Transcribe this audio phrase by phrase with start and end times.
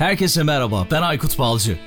[0.00, 1.78] Herkese merhaba, ben Aykut Balcı.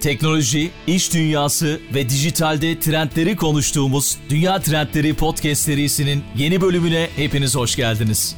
[0.00, 7.76] Teknoloji, iş dünyası ve dijitalde trendleri konuştuğumuz Dünya Trendleri Podcast serisinin yeni bölümüne hepiniz hoş
[7.76, 8.36] geldiniz.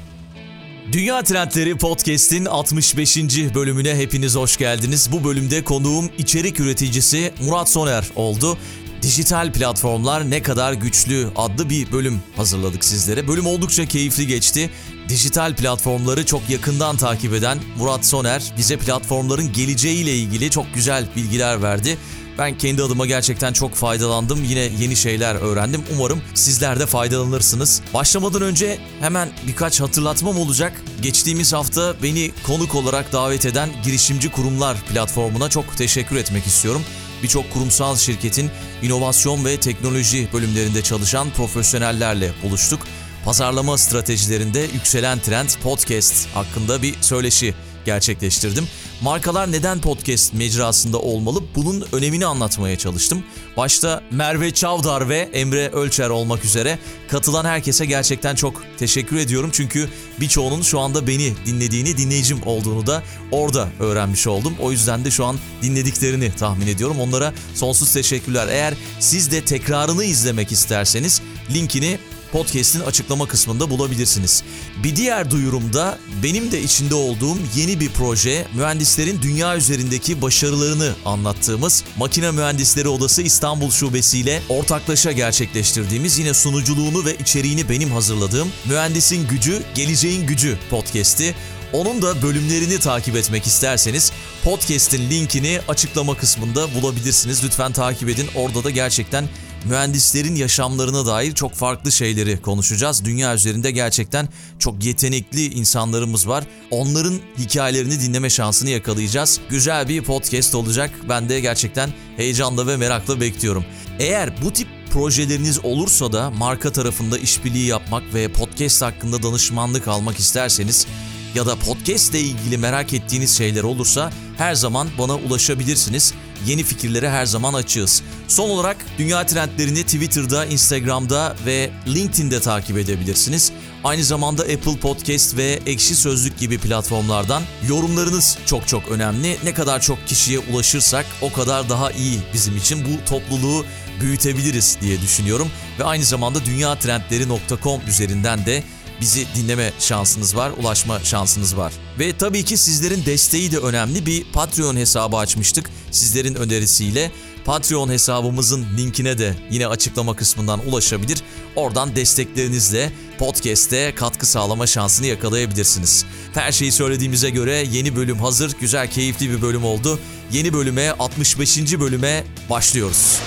[0.92, 3.16] Dünya Trendleri Podcast'in 65.
[3.54, 5.08] bölümüne hepiniz hoş geldiniz.
[5.12, 8.58] Bu bölümde konuğum içerik üreticisi Murat Soner oldu.
[9.04, 13.28] Dijital platformlar ne kadar güçlü adlı bir bölüm hazırladık sizlere.
[13.28, 14.70] Bölüm oldukça keyifli geçti.
[15.08, 21.62] Dijital platformları çok yakından takip eden Murat Soner bize platformların geleceğiyle ilgili çok güzel bilgiler
[21.62, 21.98] verdi.
[22.38, 24.44] Ben kendi adıma gerçekten çok faydalandım.
[24.44, 25.84] Yine yeni şeyler öğrendim.
[25.94, 27.82] Umarım sizler de faydalanırsınız.
[27.94, 30.82] Başlamadan önce hemen birkaç hatırlatmam olacak.
[31.02, 36.82] Geçtiğimiz hafta beni konuk olarak davet eden Girişimci Kurumlar platformuna çok teşekkür etmek istiyorum
[37.24, 38.50] birçok kurumsal şirketin
[38.82, 42.80] inovasyon ve teknoloji bölümlerinde çalışan profesyonellerle buluştuk.
[43.24, 48.68] Pazarlama stratejilerinde yükselen trend podcast hakkında bir söyleşi gerçekleştirdim.
[49.00, 53.24] Markalar neden podcast mecrasında olmalı bunun önemini anlatmaya çalıştım.
[53.56, 59.50] Başta Merve Çavdar ve Emre Ölçer olmak üzere katılan herkese gerçekten çok teşekkür ediyorum.
[59.52, 59.88] Çünkü
[60.20, 64.54] birçoğunun şu anda beni dinlediğini, dinleyicim olduğunu da orada öğrenmiş oldum.
[64.60, 67.00] O yüzden de şu an dinlediklerini tahmin ediyorum.
[67.00, 68.48] Onlara sonsuz teşekkürler.
[68.48, 71.22] Eğer siz de tekrarını izlemek isterseniz
[71.54, 71.98] linkini
[72.34, 74.42] podcast'in açıklama kısmında bulabilirsiniz.
[74.82, 81.84] Bir diğer duyurumda benim de içinde olduğum yeni bir proje, mühendislerin dünya üzerindeki başarılarını anlattığımız
[81.96, 89.28] Makine Mühendisleri Odası İstanbul Şubesi ile ortaklaşa gerçekleştirdiğimiz yine sunuculuğunu ve içeriğini benim hazırladığım Mühendisin
[89.28, 91.34] Gücü, Geleceğin Gücü podcast'i
[91.72, 94.12] onun da bölümlerini takip etmek isterseniz
[94.44, 97.44] podcast'in linkini açıklama kısmında bulabilirsiniz.
[97.44, 98.28] Lütfen takip edin.
[98.34, 99.28] Orada da gerçekten
[99.64, 103.04] mühendislerin yaşamlarına dair çok farklı şeyleri konuşacağız.
[103.04, 106.44] Dünya üzerinde gerçekten çok yetenekli insanlarımız var.
[106.70, 109.40] Onların hikayelerini dinleme şansını yakalayacağız.
[109.50, 110.90] Güzel bir podcast olacak.
[111.08, 113.64] Ben de gerçekten heyecanla ve merakla bekliyorum.
[113.98, 120.18] Eğer bu tip projeleriniz olursa da marka tarafında işbirliği yapmak ve podcast hakkında danışmanlık almak
[120.18, 120.86] isterseniz
[121.34, 126.14] ya da podcast ile ilgili merak ettiğiniz şeyler olursa her zaman bana ulaşabilirsiniz.
[126.46, 128.02] Yeni fikirlere her zaman açığız.
[128.28, 133.52] Son olarak dünya trendlerini Twitter'da, Instagram'da ve LinkedIn'de takip edebilirsiniz.
[133.84, 139.36] Aynı zamanda Apple Podcast ve Ekşi Sözlük gibi platformlardan yorumlarınız çok çok önemli.
[139.44, 142.84] Ne kadar çok kişiye ulaşırsak o kadar daha iyi bizim için.
[142.84, 143.64] Bu topluluğu
[144.00, 145.48] büyütebiliriz diye düşünüyorum.
[145.78, 148.62] Ve aynı zamanda dünyatrendleri.com üzerinden de
[149.00, 151.72] bizi dinleme şansınız var, ulaşma şansınız var.
[151.98, 154.06] Ve tabii ki sizlerin desteği de önemli.
[154.06, 157.12] Bir Patreon hesabı açmıştık sizlerin önerisiyle.
[157.44, 161.22] Patreon hesabımızın linkine de yine açıklama kısmından ulaşabilir.
[161.56, 166.04] Oradan desteklerinizle podcast'te katkı sağlama şansını yakalayabilirsiniz.
[166.34, 168.52] Her şeyi söylediğimize göre yeni bölüm hazır.
[168.60, 169.98] Güzel, keyifli bir bölüm oldu.
[170.32, 171.80] Yeni bölüme, 65.
[171.80, 173.18] bölüme başlıyoruz.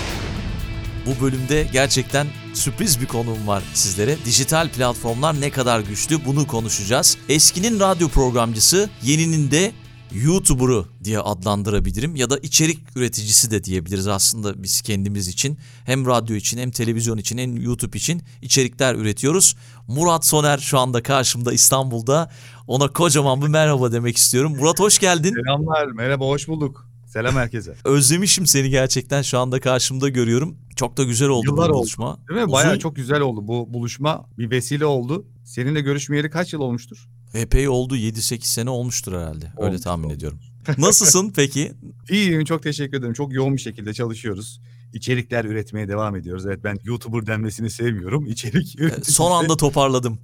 [1.08, 4.18] Bu bölümde gerçekten sürpriz bir konuğum var sizlere.
[4.26, 7.18] Dijital platformlar ne kadar güçlü bunu konuşacağız.
[7.30, 9.72] Eskinin radyo programcısı, yeninin de
[10.12, 15.58] YouTuber'ı diye adlandırabilirim ya da içerik üreticisi de diyebiliriz aslında biz kendimiz için.
[15.86, 19.56] Hem radyo için hem televizyon için hem YouTube için içerikler üretiyoruz.
[19.88, 22.32] Murat Soner şu anda karşımda İstanbul'da.
[22.68, 24.56] Ona kocaman bir merhaba demek istiyorum.
[24.60, 25.36] Murat hoş geldin.
[25.46, 26.87] Selamlar, merhaba hoş bulduk.
[27.18, 27.76] Selam herkese.
[27.86, 30.58] Özlemişim seni gerçekten şu anda karşımda görüyorum.
[30.76, 31.80] Çok da güzel oldu Yıllar bu oldu.
[31.80, 32.18] buluşma.
[32.30, 32.52] Değil mi?
[32.52, 34.26] Bayağı çok güzel oldu bu buluşma.
[34.38, 35.26] Bir vesile oldu.
[35.44, 37.08] Seninle görüşmeyeli kaç yıl olmuştur?
[37.34, 39.46] Epey oldu 7-8 sene olmuştur herhalde.
[39.58, 40.16] Öyle Olmuş, tahmin olmuş.
[40.16, 40.40] ediyorum.
[40.78, 41.72] Nasılsın peki?
[42.10, 43.14] İyiyim, çok teşekkür ederim.
[43.14, 44.62] Çok yoğun bir şekilde çalışıyoruz.
[44.98, 46.46] İçerikler üretmeye devam ediyoruz.
[46.46, 48.26] Evet ben YouTuber denmesini sevmiyorum.
[48.26, 49.14] İçerik üreticisi.
[49.14, 50.20] Son anda toparladım.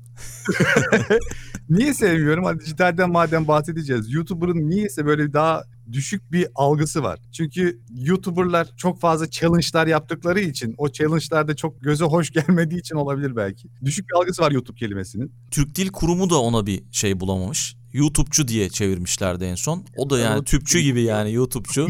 [1.69, 2.43] Niye sevmiyorum?
[2.43, 4.13] Hadi dijitalden madem bahsedeceğiz.
[4.13, 7.19] YouTuber'ın niyeyse böyle daha düşük bir algısı var.
[7.31, 12.95] Çünkü YouTuber'lar çok fazla challenge'lar yaptıkları için o challenge'lar da çok göze hoş gelmediği için
[12.95, 13.67] olabilir belki.
[13.85, 15.31] Düşük bir algısı var YouTube kelimesinin.
[15.51, 17.75] Türk Dil Kurumu da ona bir şey bulamamış.
[17.93, 19.83] YouTube'cu diye çevirmişlerdi en son.
[19.97, 21.87] O da yani tüpçü gibi yani YouTube'cu.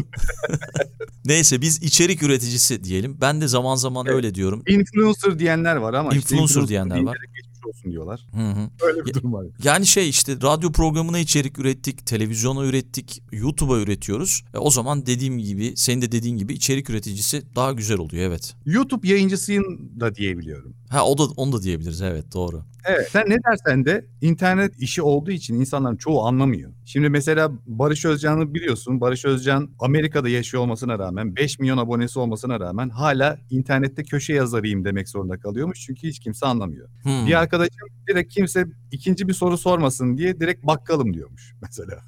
[1.24, 3.18] Neyse biz içerik üreticisi diyelim.
[3.20, 4.16] Ben de zaman zaman Evet.
[4.16, 4.62] öyle diyorum.
[4.68, 7.16] Influencer diyenler var ama işte Influencer diyenler var.
[7.36, 8.20] Geçmiş olsun diyorlar.
[8.32, 8.70] Hı hı.
[8.82, 9.46] Öyle bir durum var.
[9.64, 14.42] Yani şey işte radyo programına içerik ürettik, televizyona ürettik, YouTube'a üretiyoruz.
[14.54, 18.54] E o zaman dediğim gibi, senin de dediğin gibi içerik üreticisi daha güzel oluyor evet.
[18.66, 20.74] YouTube yayıncısıyım da diyebiliyorum.
[20.88, 22.64] Ha o da onu da diyebiliriz evet doğru.
[22.84, 23.08] Evet.
[23.10, 26.72] Sen ne dersen de internet işi olduğu için insanların çoğu anlamıyor.
[26.84, 29.00] Şimdi mesela Barış Özcan'ı biliyorsun.
[29.00, 34.84] Barış Özcan Amerika'da yaşıyor olmasına rağmen 5 milyon abonesi olmasına rağmen hala internette köşe yazarıyım
[34.84, 35.80] demek zorunda kalıyormuş.
[35.80, 36.88] Çünkü hiç kimse anlamıyor.
[37.02, 37.26] Hmm.
[37.26, 42.00] Bir arkadaşım direkt kimse ikinci bir soru sormasın diye direkt bakkalım diyormuş mesela.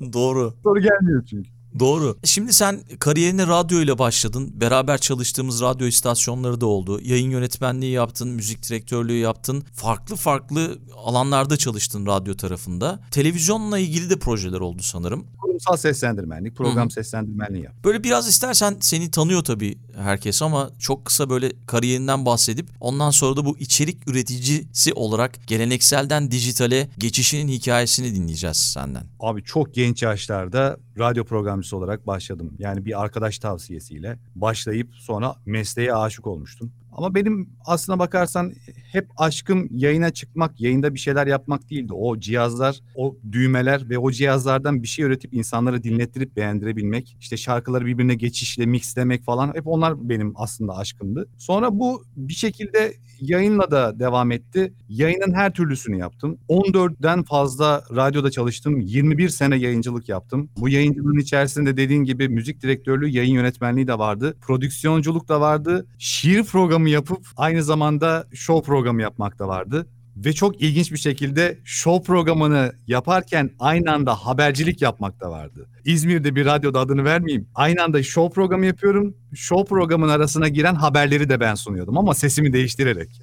[0.12, 0.54] Doğru.
[0.62, 1.59] Soru gelmiyor çünkü.
[1.78, 2.18] Doğru.
[2.24, 4.60] Şimdi sen kariyerine radyo ile başladın.
[4.60, 7.00] Beraber çalıştığımız radyo istasyonları da oldu.
[7.02, 9.64] Yayın yönetmenliği yaptın, müzik direktörlüğü yaptın.
[9.72, 13.00] Farklı farklı alanlarda çalıştın radyo tarafında.
[13.10, 15.26] Televizyonla ilgili de projeler oldu sanırım.
[15.40, 17.74] Kurumsal seslendirmenlik, program Hı seslendirmenliği yap.
[17.84, 23.36] Böyle biraz istersen seni tanıyor tabii herkes ama çok kısa böyle kariyerinden bahsedip ondan sonra
[23.36, 29.02] da bu içerik üreticisi olarak gelenekselden dijitale geçişinin hikayesini dinleyeceğiz senden.
[29.20, 32.54] Abi çok genç yaşlarda radyo programcısı olarak başladım.
[32.58, 36.72] Yani bir arkadaş tavsiyesiyle başlayıp sonra mesleğe aşık olmuştum.
[36.92, 38.52] Ama benim aslına bakarsan
[38.92, 41.92] hep aşkım yayına çıkmak, yayında bir şeyler yapmak değildi.
[41.92, 47.16] O cihazlar, o düğmeler ve o cihazlardan bir şey üretip insanları dinlettirip beğendirebilmek.
[47.20, 51.28] işte şarkıları birbirine geçişle mixlemek falan hep onlar benim aslında aşkımdı.
[51.38, 54.72] Sonra bu bir şekilde yayınla da devam etti.
[54.88, 56.38] Yayının her türlüsünü yaptım.
[56.48, 58.80] 14'den fazla radyoda çalıştım.
[58.80, 60.50] 21 sene yayıncılık yaptım.
[60.56, 64.36] Bu yayıncılığın içerisinde dediğin gibi müzik direktörlüğü, yayın yönetmenliği de vardı.
[64.40, 65.86] Prodüksiyonculuk da vardı.
[65.98, 69.86] Şiir programı yapıp aynı zamanda show programı yapmak da vardı.
[70.16, 75.68] Ve çok ilginç bir şekilde show programını yaparken aynı anda habercilik yapmak da vardı.
[75.84, 77.48] İzmir'de bir radyoda adını vermeyeyim.
[77.54, 79.14] Aynı anda show programı yapıyorum.
[79.34, 83.20] Show programın arasına giren haberleri de ben sunuyordum ama sesimi değiştirerek.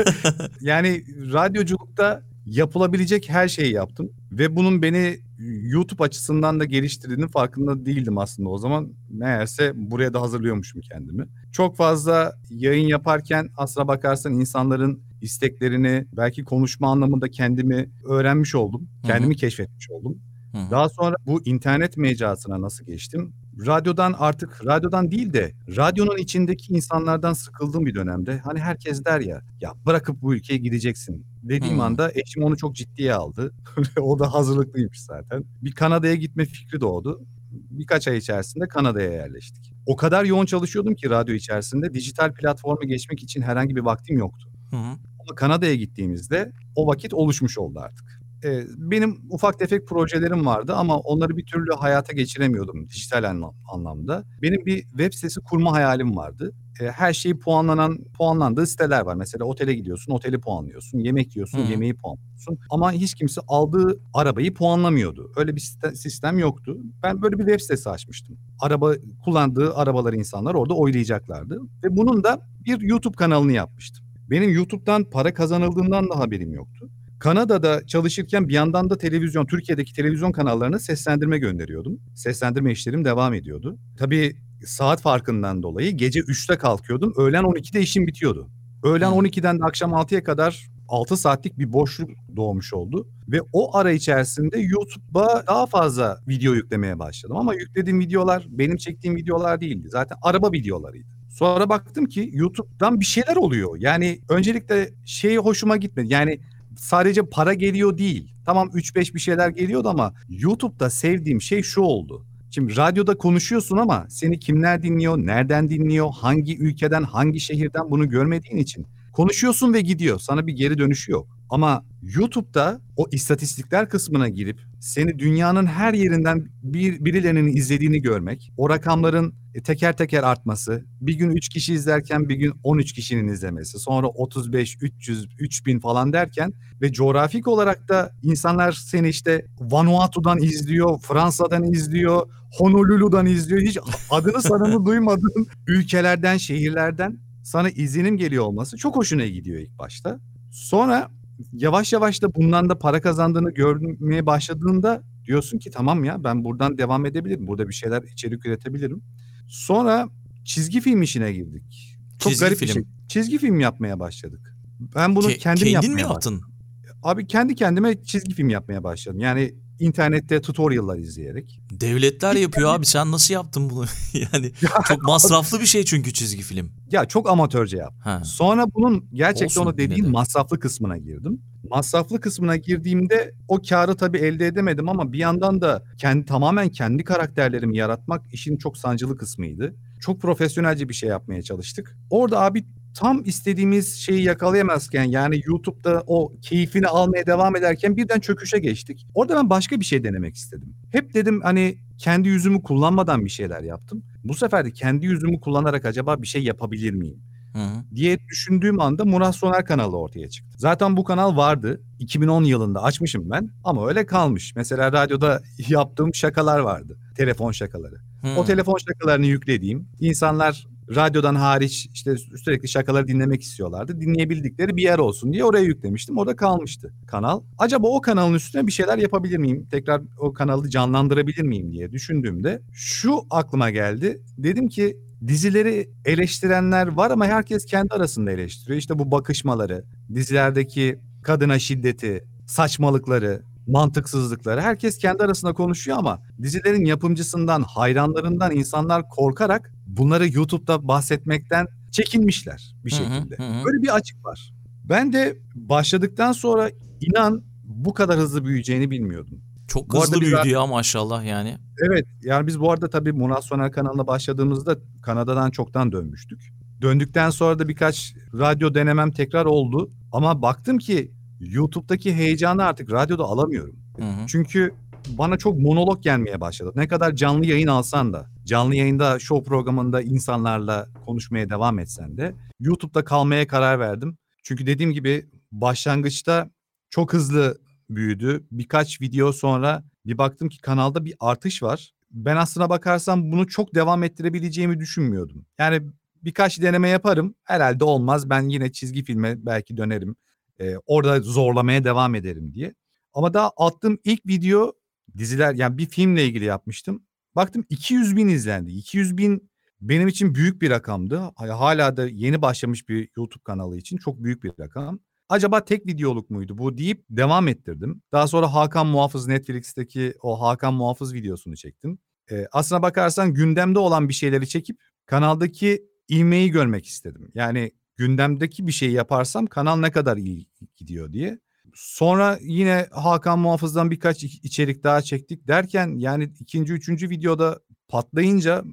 [0.60, 4.10] yani radyoculukta yapılabilecek her şeyi yaptım.
[4.32, 5.18] Ve bunun beni
[5.62, 8.92] YouTube açısından da geliştirdiğinin farkında değildim aslında o zaman.
[9.10, 11.26] Meğerse buraya da hazırlıyormuşum kendimi.
[11.52, 18.88] Çok fazla yayın yaparken aslına bakarsan insanların isteklerini belki konuşma anlamında kendimi öğrenmiş oldum.
[19.06, 19.40] Kendimi Hı-hı.
[19.40, 20.18] keşfetmiş oldum.
[20.52, 20.70] Hı-hı.
[20.70, 23.32] Daha sonra bu internet mecrasına nasıl geçtim?
[23.66, 29.42] Radyodan artık radyodan değil de radyonun içindeki insanlardan sıkıldığım bir dönemde hani herkes der ya
[29.60, 31.80] ya bırakıp bu ülkeye gideceksin dediğim hmm.
[31.80, 33.54] anda eşim onu çok ciddiye aldı.
[34.00, 35.44] o da hazırlıklıymış zaten.
[35.62, 37.20] Bir Kanada'ya gitme fikri doğdu.
[37.50, 39.72] Birkaç ay içerisinde Kanada'ya yerleştik.
[39.86, 44.48] O kadar yoğun çalışıyordum ki radyo içerisinde dijital platforma geçmek için herhangi bir vaktim yoktu.
[44.70, 44.78] Hmm.
[45.18, 48.17] Ama Kanada'ya gittiğimizde o vakit oluşmuş oldu artık.
[48.44, 54.24] Eee, benim ufak tefek projelerim vardı ama onları bir türlü hayata geçiremiyordum dijital anlam anlamda.
[54.42, 56.52] Benim bir web sitesi kurma hayalim vardı.
[56.80, 59.14] Eee, her şeyi puanlanan puanlandığı siteler var.
[59.14, 60.98] Mesela otele gidiyorsun, oteli puanlıyorsun.
[60.98, 61.70] Yemek yiyorsun, Hıı.
[61.70, 62.58] yemeği puanlıyorsun.
[62.70, 65.32] Ama hiç kimse aldığı arabayı puanlamıyordu.
[65.36, 65.60] Öyle bir
[65.94, 66.76] sistem yoktu.
[67.02, 68.36] Ben böyle bir web sitesi açmıştım.
[68.60, 68.92] Araba
[69.24, 74.04] kullandığı arabaları insanlar orada oylayacaklardı ve bunun da bir YouTube kanalını yapmıştım.
[74.30, 76.90] Benim YouTube'dan para kazanıldığından da haberim yoktu.
[77.18, 82.00] Kanada'da çalışırken bir yandan da televizyon, Türkiye'deki televizyon kanallarına seslendirme gönderiyordum.
[82.14, 83.78] Seslendirme işlerim devam ediyordu.
[83.98, 87.12] Tabii saat farkından dolayı gece 3'te kalkıyordum.
[87.16, 88.50] Öğlen 12'de işim bitiyordu.
[88.84, 93.08] Öğlen 12'den de akşam 6'ya kadar 6 saatlik bir boşluk doğmuş oldu.
[93.28, 97.36] Ve o ara içerisinde YouTube'a daha fazla video yüklemeye başladım.
[97.36, 99.88] Ama yüklediğim videolar benim çektiğim videolar değildi.
[99.90, 101.06] Zaten araba videolarıydı.
[101.28, 103.76] Sonra baktım ki YouTube'dan bir şeyler oluyor.
[103.78, 106.12] Yani öncelikle şey hoşuma gitmedi.
[106.12, 106.40] Yani
[106.78, 108.32] sadece para geliyor değil.
[108.46, 112.24] Tamam 3-5 bir şeyler geliyordu ama YouTube'da sevdiğim şey şu oldu.
[112.50, 118.56] Şimdi radyoda konuşuyorsun ama seni kimler dinliyor, nereden dinliyor, hangi ülkeden, hangi şehirden bunu görmediğin
[118.56, 118.86] için
[119.18, 120.18] konuşuyorsun ve gidiyor.
[120.18, 121.28] Sana bir geri dönüşü yok.
[121.50, 128.70] Ama YouTube'da o istatistikler kısmına girip seni dünyanın her yerinden bir birilerinin izlediğini görmek, o
[128.70, 133.78] rakamların e, teker teker artması, bir gün 3 kişi izlerken bir gün 13 kişinin izlemesi,
[133.78, 141.00] sonra 35, 300, 3000 falan derken ve coğrafik olarak da insanlar seni işte Vanuatu'dan izliyor,
[141.00, 143.60] Fransa'dan izliyor, Honolulu'dan izliyor.
[143.60, 143.78] Hiç
[144.10, 150.20] adını sanını duymadığın ülkelerden, şehirlerden sana izlenim geliyor olması çok hoşuna gidiyor ilk başta.
[150.50, 151.10] Sonra
[151.52, 156.78] yavaş yavaş da bundan da para kazandığını görmeye başladığında diyorsun ki tamam ya ben buradan
[156.78, 157.46] devam edebilirim.
[157.46, 159.02] Burada bir şeyler içerik üretebilirim.
[159.48, 160.08] Sonra
[160.44, 161.96] çizgi film işine girdik.
[162.18, 162.74] Çok Çizgi garip bir film.
[162.74, 162.84] şey.
[163.08, 164.54] Çizgi film yapmaya başladık.
[164.94, 166.40] Ben bunu Ke- kendim kendin yapmaya mi başladım.
[166.42, 166.54] yaptın?
[167.02, 169.20] Abi kendi kendime çizgi film yapmaya başladım.
[169.20, 171.60] Yani internette tutorial'lar izleyerek.
[171.70, 173.84] Devletler yapıyor abi sen nasıl yaptın bunu?
[174.32, 174.52] yani
[174.88, 176.72] çok masraflı bir şey çünkü çizgi film.
[176.90, 178.00] Ya çok amatörce yaptım.
[178.00, 178.22] Ha.
[178.24, 180.08] Sonra bunun gerçekten Olsun o dediğin de.
[180.08, 181.42] masraflı kısmına girdim.
[181.70, 187.04] Masraflı kısmına girdiğimde o karı tabii elde edemedim ama bir yandan da kendi tamamen kendi
[187.04, 189.74] karakterlerimi yaratmak işin çok sancılı kısmıydı.
[190.00, 191.96] Çok profesyonelce bir şey yapmaya çalıştık.
[192.10, 192.64] Orada abi
[192.94, 199.06] tam istediğimiz şeyi yakalayamazken yani YouTube'da o keyfini almaya devam ederken birden çöküşe geçtik.
[199.14, 200.74] Orada ben başka bir şey denemek istedim.
[200.90, 204.02] Hep dedim hani kendi yüzümü kullanmadan bir şeyler yaptım.
[204.24, 207.22] Bu sefer de kendi yüzümü kullanarak acaba bir şey yapabilir miyim?
[207.52, 207.84] Hı hı.
[207.94, 210.56] diye düşündüğüm anda Murat Soner kanalı ortaya çıktı.
[210.58, 211.80] Zaten bu kanal vardı.
[211.98, 214.56] 2010 yılında açmışım ben ama öyle kalmış.
[214.56, 216.98] Mesela radyoda yaptığım şakalar vardı.
[217.16, 217.96] Telefon şakaları.
[218.20, 218.36] Hmm.
[218.36, 224.00] O telefon şakalarını yüklediğim insanlar radyodan hariç işte sürekli şakaları dinlemek istiyorlardı.
[224.00, 226.18] Dinleyebildikleri bir yer olsun diye oraya yüklemiştim.
[226.18, 227.42] Orada kalmıştı kanal.
[227.58, 229.66] Acaba o kanalın üstüne bir şeyler yapabilir miyim?
[229.70, 234.22] Tekrar o kanalı canlandırabilir miyim diye düşündüğümde şu aklıma geldi.
[234.38, 238.78] Dedim ki dizileri eleştirenler var ama herkes kendi arasında eleştiriyor.
[238.78, 247.62] İşte bu bakışmaları, dizilerdeki kadına şiddeti, saçmalıkları, mantıksızlıkları herkes kendi arasında konuşuyor ama dizilerin yapımcısından,
[247.62, 253.36] hayranlarından insanlar korkarak bunları YouTube'da bahsetmekten çekinmişler bir Hı hı, şekilde.
[253.36, 253.64] hı hı.
[253.64, 254.52] Böyle bir açık var.
[254.84, 256.70] Ben de başladıktan sonra
[257.00, 259.40] inan bu kadar hızlı büyüyeceğini bilmiyordum.
[259.68, 261.56] Çok Bu hızlı büyüdü zaten- ya maşallah yani.
[261.88, 266.52] Evet yani biz bu arada tabii Murat Soner kanalına başladığımızda Kanada'dan çoktan dönmüştük.
[266.82, 269.90] Döndükten sonra da birkaç radyo denemem tekrar oldu.
[270.12, 273.76] Ama baktım ki YouTube'daki heyecanı artık radyoda alamıyorum.
[273.96, 274.26] Hı hı.
[274.26, 274.74] Çünkü
[275.08, 276.72] bana çok monolog gelmeye başladı.
[276.76, 282.34] Ne kadar canlı yayın alsan da, canlı yayında show programında insanlarla konuşmaya devam etsen de
[282.60, 284.18] YouTube'da kalmaya karar verdim.
[284.42, 286.50] Çünkü dediğim gibi başlangıçta
[286.90, 287.58] çok hızlı
[287.90, 288.44] büyüdü.
[288.52, 291.92] Birkaç video sonra bir baktım ki kanalda bir artış var.
[292.10, 295.46] Ben aslına bakarsam bunu çok devam ettirebileceğimi düşünmüyordum.
[295.58, 295.80] Yani
[296.24, 297.34] birkaç deneme yaparım.
[297.44, 298.30] Herhalde olmaz.
[298.30, 300.16] Ben yine çizgi filme belki dönerim.
[300.60, 302.74] Ee, orada zorlamaya devam ederim diye.
[303.12, 304.72] Ama daha attığım ilk video
[305.18, 307.02] diziler yani bir filmle ilgili yapmıştım.
[307.36, 308.70] Baktım 200 bin izlendi.
[308.70, 309.50] 200 bin
[309.80, 311.18] benim için büyük bir rakamdı.
[311.36, 315.00] Hala da yeni başlamış bir YouTube kanalı için çok büyük bir rakam.
[315.28, 318.02] Acaba tek videoluk muydu bu deyip devam ettirdim.
[318.12, 321.98] Daha sonra Hakan Muhafız Netflix'teki o Hakan Muhafız videosunu çektim.
[322.30, 327.30] Ee, aslına bakarsan gündemde olan bir şeyleri çekip kanaldaki ivmeyi görmek istedim.
[327.34, 331.38] Yani gündemdeki bir şey yaparsam kanal ne kadar iyi gidiyor diye.
[331.74, 338.64] Sonra yine Hakan Muhafız'dan birkaç iç- içerik daha çektik derken yani ikinci, üçüncü videoda patlayınca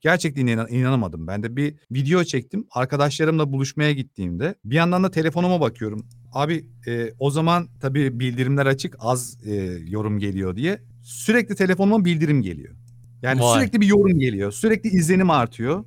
[0.00, 1.26] gerçekten inan- inanamadım.
[1.26, 2.66] Ben de bir video çektim.
[2.70, 6.06] Arkadaşlarımla buluşmaya gittiğimde bir yandan da telefonuma bakıyorum.
[6.32, 9.54] Abi e, o zaman tabii bildirimler açık az e,
[9.88, 10.80] yorum geliyor diye.
[11.02, 12.74] Sürekli telefonuma bildirim geliyor.
[13.22, 13.58] Yani Vay.
[13.60, 14.52] sürekli bir yorum geliyor.
[14.52, 15.84] Sürekli izlenim artıyor.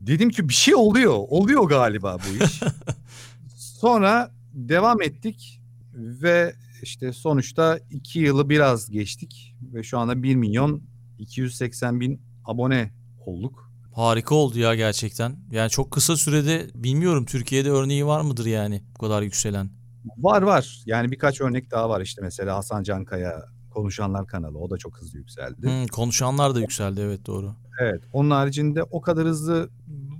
[0.00, 1.14] Dedim ki bir şey oluyor.
[1.14, 2.60] Oluyor galiba bu iş.
[3.56, 5.60] Sonra devam ettik
[5.94, 10.82] ve işte sonuçta iki yılı biraz geçtik ve şu anda 1 milyon
[11.18, 12.92] 280 bin abone
[13.26, 13.70] olduk.
[13.94, 15.36] Harika oldu ya gerçekten.
[15.50, 19.70] Yani çok kısa sürede bilmiyorum Türkiye'de örneği var mıdır yani bu kadar yükselen?
[20.16, 24.76] Var var yani birkaç örnek daha var işte mesela Hasan Cankaya konuşanlar kanalı o da
[24.78, 25.68] çok hızlı yükseldi.
[25.68, 27.54] Hı, konuşanlar da yükseldi evet doğru.
[27.80, 29.68] Evet onun haricinde o kadar hızlı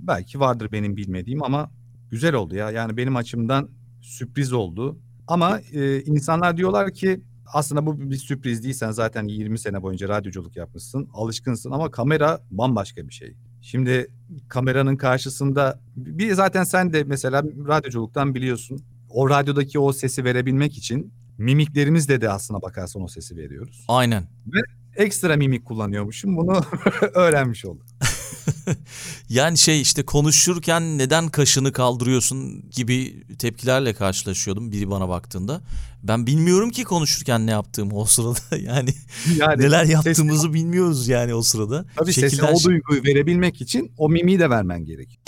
[0.07, 1.71] belki vardır benim bilmediğim ama
[2.11, 3.69] güzel oldu ya yani benim açımdan
[4.01, 4.97] sürpriz oldu.
[5.27, 7.21] Ama e, insanlar diyorlar ki
[7.53, 12.39] aslında bu bir sürpriz değil sen zaten 20 sene boyunca radyoculuk yapmışsın alışkınsın ama kamera
[12.51, 13.35] bambaşka bir şey.
[13.61, 14.07] Şimdi
[14.49, 18.79] kameranın karşısında bir zaten sen de mesela radyoculuktan biliyorsun
[19.09, 23.85] o radyodaki o sesi verebilmek için mimiklerimizle de aslına bakarsan o sesi veriyoruz.
[23.87, 24.23] Aynen.
[24.95, 26.61] Ekstra mimik kullanıyormuşum bunu
[27.13, 27.85] öğrenmiş oldum.
[29.29, 35.61] Yani şey işte konuşurken neden kaşını kaldırıyorsun gibi tepkilerle karşılaşıyordum biri bana baktığında.
[36.03, 38.89] Ben bilmiyorum ki konuşurken ne yaptığımı o sırada yani
[39.37, 41.85] Yani neler yaptığımızı bilmiyoruz yani o sırada.
[41.95, 45.19] Tabii Şekiller- o duyguyu verebilmek için o mimiği de vermen gerek.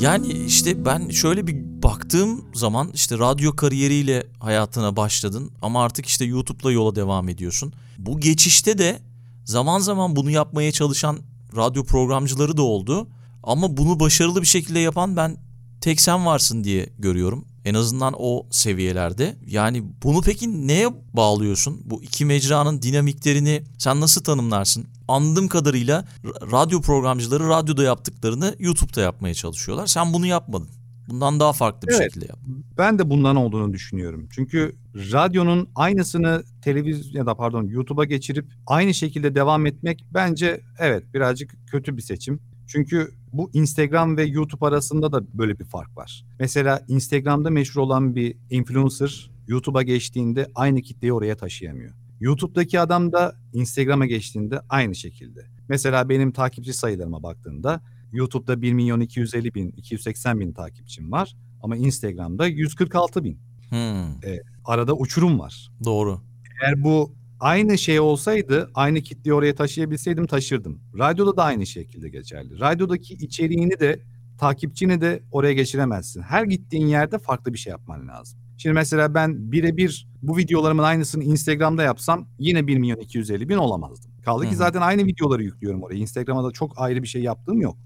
[0.00, 6.24] Yani işte ben şöyle bir baktığım zaman işte radyo kariyeriyle hayatına başladın ama artık işte
[6.24, 7.72] YouTube'la yola devam ediyorsun.
[7.98, 8.98] Bu geçişte de
[9.44, 11.18] zaman zaman bunu yapmaya çalışan
[11.56, 13.08] radyo programcıları da oldu.
[13.42, 15.36] Ama bunu başarılı bir şekilde yapan ben
[15.80, 17.44] tek sen varsın diye görüyorum.
[17.64, 19.36] En azından o seviyelerde.
[19.46, 21.80] Yani bunu peki neye bağlıyorsun?
[21.84, 24.86] Bu iki mecranın dinamiklerini sen nasıl tanımlarsın?
[25.08, 29.86] Anladığım kadarıyla ra- radyo programcıları radyoda yaptıklarını YouTube'da yapmaya çalışıyorlar.
[29.86, 30.68] Sen bunu yapmadın.
[31.08, 32.02] Bundan daha farklı bir Evet.
[32.02, 32.38] şekilde yap.
[32.78, 34.28] Ben de bundan olduğunu düşünüyorum.
[34.30, 41.14] Çünkü radyonun aynısını televizyon ya da pardon YouTube'a geçirip aynı şekilde devam etmek bence evet
[41.14, 42.40] birazcık kötü bir seçim.
[42.72, 46.24] Çünkü bu Instagram ve YouTube arasında da böyle bir fark var.
[46.38, 51.94] Mesela Instagram'da meşhur olan bir influencer YouTube'a geçtiğinde aynı kitleyi oraya taşıyamıyor.
[52.20, 55.46] YouTube'daki adam da Instagram'a geçtiğinde aynı şekilde.
[55.68, 57.80] Mesela benim takipçi sayılarıma baktığında
[58.12, 61.36] YouTube'da 1 milyon 250 bin, 280 bin takipçim var.
[61.62, 63.38] Ama Instagram'da 146 bin.
[63.68, 64.20] Hmm,
[64.64, 65.70] Arada uçurum var.
[65.84, 66.20] doğru.
[66.62, 70.80] Eğer bu aynı şey olsaydı aynı kitleyi oraya taşıyabilseydim taşırdım.
[70.98, 72.60] Radyoda da aynı şekilde geçerli.
[72.60, 74.00] Radyodaki içeriğini de
[74.38, 76.22] takipçini de oraya geçiremezsin.
[76.22, 78.38] Her gittiğin yerde farklı bir şey yapman lazım.
[78.58, 84.12] Şimdi mesela ben birebir bu videolarımın aynısını Instagram'da yapsam yine 1 milyon 250 bin olamazdım.
[84.24, 85.96] Kaldı ki zaten aynı videoları yüklüyorum oraya.
[85.96, 87.76] Instagram'a da çok ayrı bir şey yaptığım yok.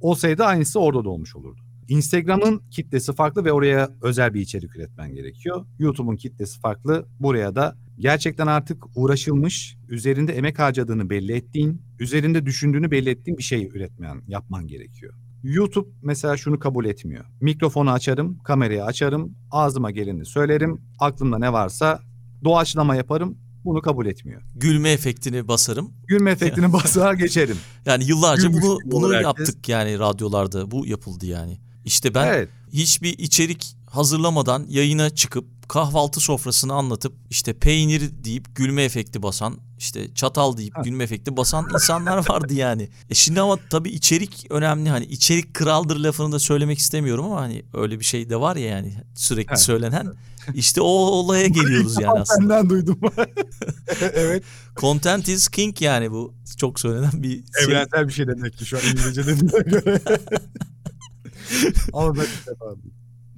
[0.00, 1.60] Olsaydı aynısı orada da olmuş olurdu.
[1.88, 5.66] Instagram'ın kitlesi farklı ve oraya özel bir içerik üretmen gerekiyor.
[5.78, 7.06] YouTube'un kitlesi farklı.
[7.20, 13.42] Buraya da gerçekten artık uğraşılmış, üzerinde emek harcadığını belli ettiğin, üzerinde düşündüğünü belli ettiğin bir
[13.42, 15.14] şey üretmen, yapman gerekiyor.
[15.42, 17.24] YouTube mesela şunu kabul etmiyor.
[17.40, 22.00] Mikrofonu açarım, kamerayı açarım, ağzıma geleni söylerim, aklımda ne varsa
[22.44, 23.38] doğaçlama yaparım.
[23.64, 24.42] Bunu kabul etmiyor.
[24.54, 25.92] Gülme efektini basarım.
[26.06, 27.56] Gülme efektini basar geçerim.
[27.86, 29.24] Yani yıllarca Gülmüş bunu bunu herkes.
[29.24, 30.70] yaptık yani radyolarda.
[30.70, 31.58] Bu yapıldı yani.
[31.84, 32.48] İşte ben Evet.
[32.72, 40.14] hiçbir içerik hazırlamadan yayına çıkıp kahvaltı sofrasını anlatıp işte peynir deyip gülme efekti basan işte
[40.14, 42.88] çatal deyip gülme efekti basan insanlar vardı yani.
[43.10, 47.62] E şimdi ama tabii içerik önemli hani içerik kraldır lafını da söylemek istemiyorum ama hani
[47.74, 49.60] öyle bir şey de var ya yani sürekli Evet.
[49.62, 50.12] söylenen.
[50.54, 52.24] İşte o olaya geliyoruz yani aslında.
[52.54, 52.98] Senden duydum.
[54.00, 54.44] evet.
[54.76, 57.64] Content is king yani bu çok söylenen bir şey.
[57.64, 60.00] Evrensel bir şey demek ki şu an İngilizce dediğine göre.
[61.92, 62.26] Ama ben.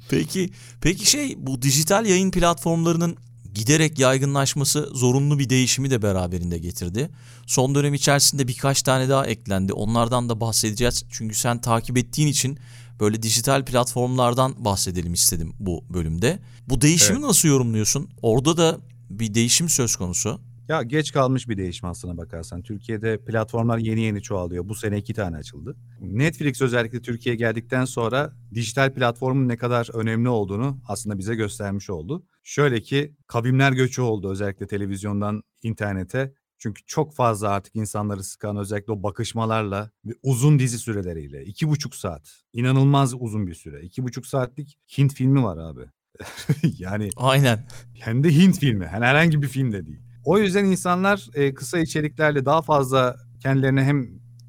[0.08, 3.16] Peki peki şey bu dijital yayın platformlarının
[3.54, 7.10] giderek yaygınlaşması zorunlu bir değişimi de beraberinde getirdi.
[7.46, 9.72] Son dönem içerisinde birkaç tane daha eklendi.
[9.72, 11.04] Onlardan da bahsedeceğiz.
[11.10, 12.58] Çünkü sen takip ettiğin için
[13.00, 16.38] böyle dijital platformlardan bahsedelim istedim bu bölümde.
[16.68, 18.08] Bu değişimi nasıl yorumluyorsun?
[18.22, 18.78] Orada da
[19.10, 20.40] bir değişim söz konusu.
[20.68, 22.62] Ya geç kalmış bir değişim aslına bakarsan.
[22.62, 24.68] Türkiye'de platformlar yeni yeni çoğalıyor.
[24.68, 25.76] Bu sene iki tane açıldı.
[26.00, 32.26] Netflix özellikle Türkiye'ye geldikten sonra dijital platformun ne kadar önemli olduğunu aslında bize göstermiş oldu.
[32.42, 36.34] Şöyle ki kavimler göçü oldu özellikle televizyondan internete.
[36.58, 41.44] Çünkü çok fazla artık insanları sıkan özellikle o bakışmalarla ve uzun dizi süreleriyle.
[41.44, 42.42] iki buçuk saat.
[42.52, 43.82] İnanılmaz uzun bir süre.
[43.82, 45.82] İki buçuk saatlik Hint filmi var abi.
[46.78, 47.66] yani Aynen.
[48.00, 48.84] hem de Hint filmi.
[48.84, 50.13] Yani herhangi bir film de değil.
[50.24, 54.08] O yüzden insanlar e, kısa içeriklerle daha fazla kendilerine hem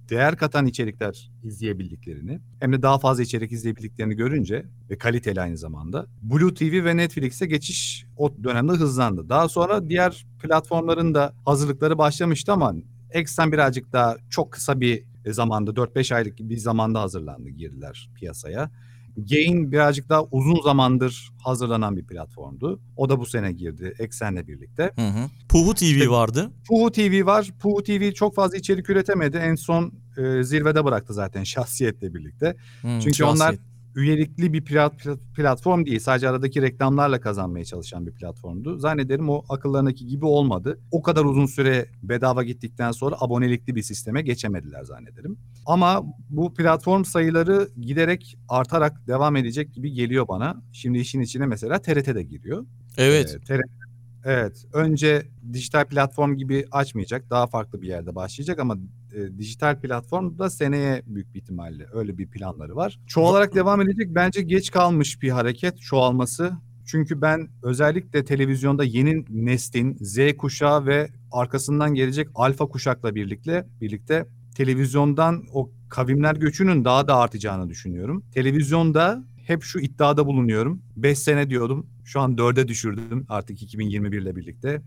[0.10, 6.08] değer katan içerikler izleyebildiklerini hem de daha fazla içerik izleyebildiklerini görünce ve kaliteli aynı zamanda
[6.22, 9.30] Blue TV ve Netflix'e geçiş o dönemde hızlandı.
[9.30, 12.74] Daha sonra diğer platformların da hazırlıkları başlamıştı ama
[13.12, 18.72] Exxon birazcık daha çok kısa bir zamanda 4-5 aylık bir zamanda hazırlandı girdiler piyasaya.
[19.18, 22.80] Gain birazcık daha uzun zamandır hazırlanan bir platformdu.
[22.98, 24.92] O da bu sene girdi Eksen'le birlikte.
[24.96, 25.30] Hı hı.
[25.50, 26.52] Puhu TV İşte- vardı.
[26.68, 27.52] Puhu TV var.
[27.60, 29.38] Puhu TV çok fazla içerik üretemedi.
[29.38, 32.56] En son e, zirvede bıraktı zaten şahsiyetle birlikte.
[32.82, 33.75] Hı, Çünkü onlar şahsiyet.
[33.96, 36.00] Üyelikli bir plat- plat- platform değil.
[36.00, 38.80] Sadece aradaki reklamlarla kazanmaya çalışan bir platformdu.
[38.80, 40.80] Zannederim o akıllarındaki gibi olmadı.
[40.92, 45.38] O kadar uzun süre bedava gittikten sonra abonelikli bir sisteme geçemediler zannederim.
[45.66, 50.62] Ama bu platform sayıları giderek artarak devam edecek gibi geliyor bana.
[50.74, 52.66] Şimdi işin içine mesela TRT de giriyor.
[52.98, 53.36] Evet.
[53.36, 53.85] Ee, TRT
[54.26, 54.66] Evet.
[54.74, 57.30] Önce dijital platform gibi açmayacak.
[57.30, 58.78] Daha farklı bir yerde başlayacak ama
[59.16, 63.00] e, dijital platform da seneye büyük bir ihtimalle öyle bir planları var.
[63.08, 64.16] Çoğalarak devam edecek.
[64.16, 66.52] Bence geç kalmış bir hareket çoğalması.
[66.86, 74.26] Çünkü ben özellikle televizyonda yeni neslin Z kuşağı ve arkasından gelecek alfa kuşakla birlikte birlikte
[74.56, 78.24] televizyondan o kavimler göçünün daha da artacağını düşünüyorum.
[78.34, 80.82] Televizyonda hep şu iddiada bulunuyorum.
[80.96, 81.88] 5 sene diyordum.
[82.06, 84.82] Şu an 4'e düşürdüm artık 2021 ile birlikte.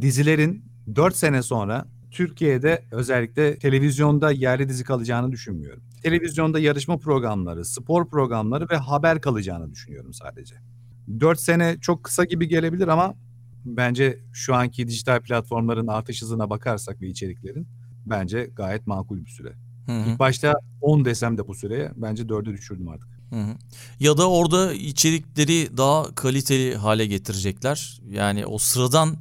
[0.00, 0.64] Dizilerin
[0.96, 5.82] 4 sene sonra Türkiye'de özellikle televizyonda yerli dizi kalacağını düşünmüyorum.
[6.02, 10.54] Televizyonda yarışma programları, spor programları ve haber kalacağını düşünüyorum sadece.
[11.20, 13.14] 4 sene çok kısa gibi gelebilir ama
[13.64, 17.66] bence şu anki dijital platformların artış hızına bakarsak ve içeriklerin
[18.06, 19.52] bence gayet makul bir süre.
[19.86, 20.10] Hı hı.
[20.10, 23.19] İlk başta 10 desem de bu süreye bence 4'e düşürdüm artık.
[24.00, 28.00] Ya da orada içerikleri daha kaliteli hale getirecekler.
[28.10, 29.16] Yani o sıradan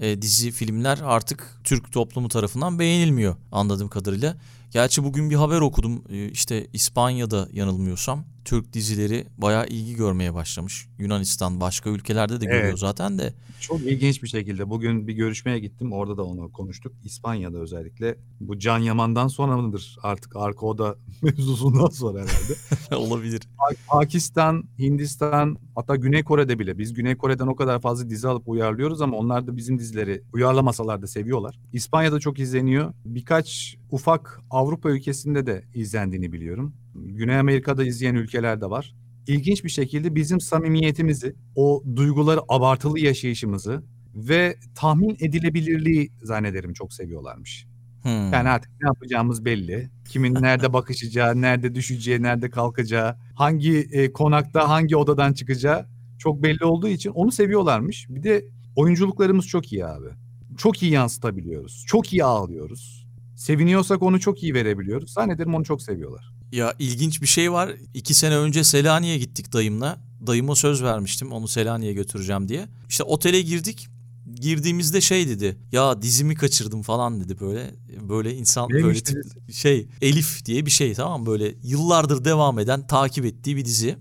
[0.00, 4.36] e, dizi filmler artık Türk toplumu tarafından beğenilmiyor anladığım kadarıyla.
[4.76, 6.02] Gerçi bugün bir haber okudum.
[6.08, 10.88] E, işte İspanya'da yanılmıyorsam Türk dizileri bayağı ilgi görmeye başlamış.
[10.98, 12.78] Yunanistan başka ülkelerde de görüyor Evet.
[12.78, 13.34] zaten de.
[13.60, 15.92] Çok ilginç bir şekilde bugün bir görüşmeye gittim.
[15.92, 16.92] Orada da onu konuştuk.
[17.04, 22.96] İspanya'da özellikle bu Can Yaman'dan sonra mıdır artık arka oda mevzusundan sonra herhalde.
[22.96, 23.40] Olabilir.
[23.58, 28.48] Pa- Pakistan, Hindistan hatta Güney Kore'de bile biz Güney Kore'den o kadar fazla dizi alıp
[28.48, 31.58] uyarlıyoruz ama onlar da bizim dizileri uyarlamasalar da seviyorlar.
[31.72, 32.92] İspanya'da çok izleniyor.
[33.04, 36.74] Birkaç ufak Avrupa ülkesinde de izlendiğini biliyorum.
[36.94, 38.94] Güney Amerika'da izleyen ülkeler de var.
[39.26, 43.82] ilginç bir şekilde bizim samimiyetimizi, o duyguları abartılı yaşayışımızı
[44.14, 47.66] ve tahmin edilebilirliği zannederim çok seviyorlarmış.
[48.02, 48.32] Hmm.
[48.32, 49.90] Yani artık ne yapacağımız belli.
[50.08, 55.86] Kimin nerede bakışacağı, nerede düşeceği, nerede kalkacağı, hangi e, konakta, hangi odadan çıkacağı
[56.18, 58.06] çok belli olduğu için onu seviyorlarmış.
[58.08, 58.44] Bir de
[58.76, 60.08] oyunculuklarımız çok iyi abi.
[60.56, 61.84] Çok iyi yansıtabiliyoruz.
[61.86, 63.05] Çok iyi ağlıyoruz.
[63.36, 65.12] Seviniyorsak onu çok iyi verebiliyoruz.
[65.12, 66.32] Zannederim onu çok seviyorlar.
[66.52, 67.70] Ya ilginç bir şey var.
[67.94, 69.98] İki sene önce Selanik'e gittik dayımla.
[70.26, 72.68] Dayıma söz vermiştim onu Selanik'e götüreceğim diye.
[72.88, 73.88] İşte otele girdik.
[74.34, 75.56] Girdiğimizde şey dedi.
[75.72, 77.74] Ya dizimi kaçırdım falan dedi böyle.
[78.08, 81.26] Böyle insan Neymiş böyle tip, şey Elif diye bir şey tamam?
[81.26, 83.96] Böyle yıllardır devam eden takip ettiği bir dizi.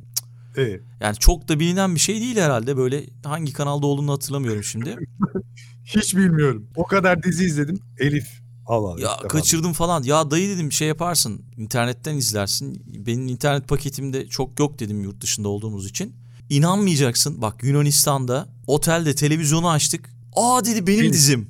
[0.57, 0.81] Evet.
[0.99, 2.77] Yani çok da bilinen bir şey değil herhalde.
[2.77, 4.95] Böyle hangi kanalda olduğunu hatırlamıyorum şimdi.
[5.85, 6.67] Hiç bilmiyorum.
[6.75, 7.79] O kadar dizi izledim.
[7.99, 8.44] Elif.
[8.65, 9.01] Allah Allah.
[9.01, 10.03] Ya kaçırdım falan.
[10.03, 11.41] Ya dayı dedim şey yaparsın.
[11.57, 12.83] internetten izlersin.
[13.05, 16.15] Benim internet paketimde çok yok dedim yurt dışında olduğumuz için.
[16.49, 17.41] İnanmayacaksın.
[17.41, 20.09] Bak Yunanistan'da otelde televizyonu açtık.
[20.35, 21.13] Aa dedi benim Benim.
[21.13, 21.47] dizim.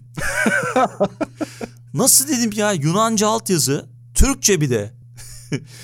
[1.93, 3.89] Nasıl dedim ya Yunanca altyazı.
[4.13, 4.93] Türkçe bir de.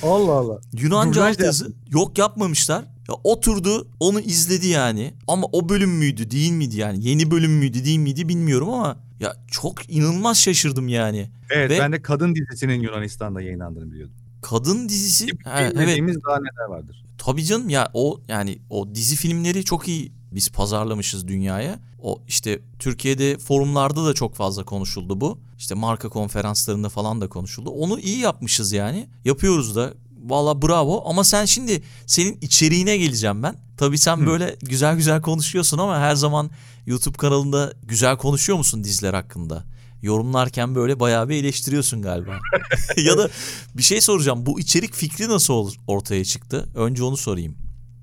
[0.03, 0.59] Allah Allah.
[0.73, 1.73] Yunanca Dublaj altyazı.
[1.89, 2.85] Yok yapmamışlar.
[3.09, 5.13] Ya oturdu onu izledi yani.
[5.27, 7.07] Ama o bölüm müydü değil miydi yani?
[7.07, 8.97] Yeni bölüm müydü değil miydi bilmiyorum ama.
[9.21, 11.29] Ya çok inanılmaz şaşırdım yani.
[11.49, 14.15] Evet Ve- ben de kadın dizisinin Yunanistan'da yayınlandığını biliyordum.
[14.41, 15.27] Kadın dizisi.
[15.43, 15.99] Ha, evet.
[16.27, 17.03] Daha neler vardır.
[17.17, 21.79] Tabii canım ya o yani o dizi filmleri çok iyi biz pazarlamışız dünyaya.
[22.01, 25.39] O işte Türkiye'de forumlarda da çok fazla konuşuldu bu.
[25.57, 27.69] İşte marka konferanslarında falan da konuşuldu.
[27.69, 29.07] Onu iyi yapmışız yani.
[29.25, 29.93] Yapıyoruz da.
[30.23, 33.55] Valla bravo ama sen şimdi senin içeriğine geleceğim ben.
[33.81, 34.25] Tabii sen Hı.
[34.25, 36.51] böyle güzel güzel konuşuyorsun ama her zaman
[36.85, 39.63] YouTube kanalında güzel konuşuyor musun diziler hakkında?
[40.01, 42.39] Yorumlarken böyle bayağı bir eleştiriyorsun galiba.
[42.97, 43.29] ya da
[43.75, 44.45] bir şey soracağım.
[44.45, 46.69] Bu içerik fikri nasıl ortaya çıktı?
[46.75, 47.55] Önce onu sorayım.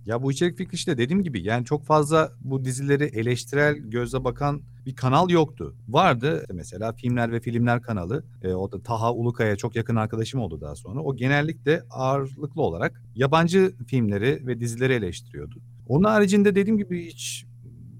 [0.08, 4.62] Ya bu içerik fikri işte dediğim gibi yani çok fazla bu dizileri eleştirel gözle bakan
[4.86, 5.74] bir kanal yoktu.
[5.88, 8.24] Vardı mesela Filmler ve Filmler kanalı.
[8.42, 11.00] E, o da Taha Ulukaya çok yakın arkadaşım oldu daha sonra.
[11.00, 15.60] O genellikle ağırlıklı olarak yabancı filmleri ve dizileri eleştiriyordu.
[15.88, 17.46] Onun haricinde dediğim gibi hiç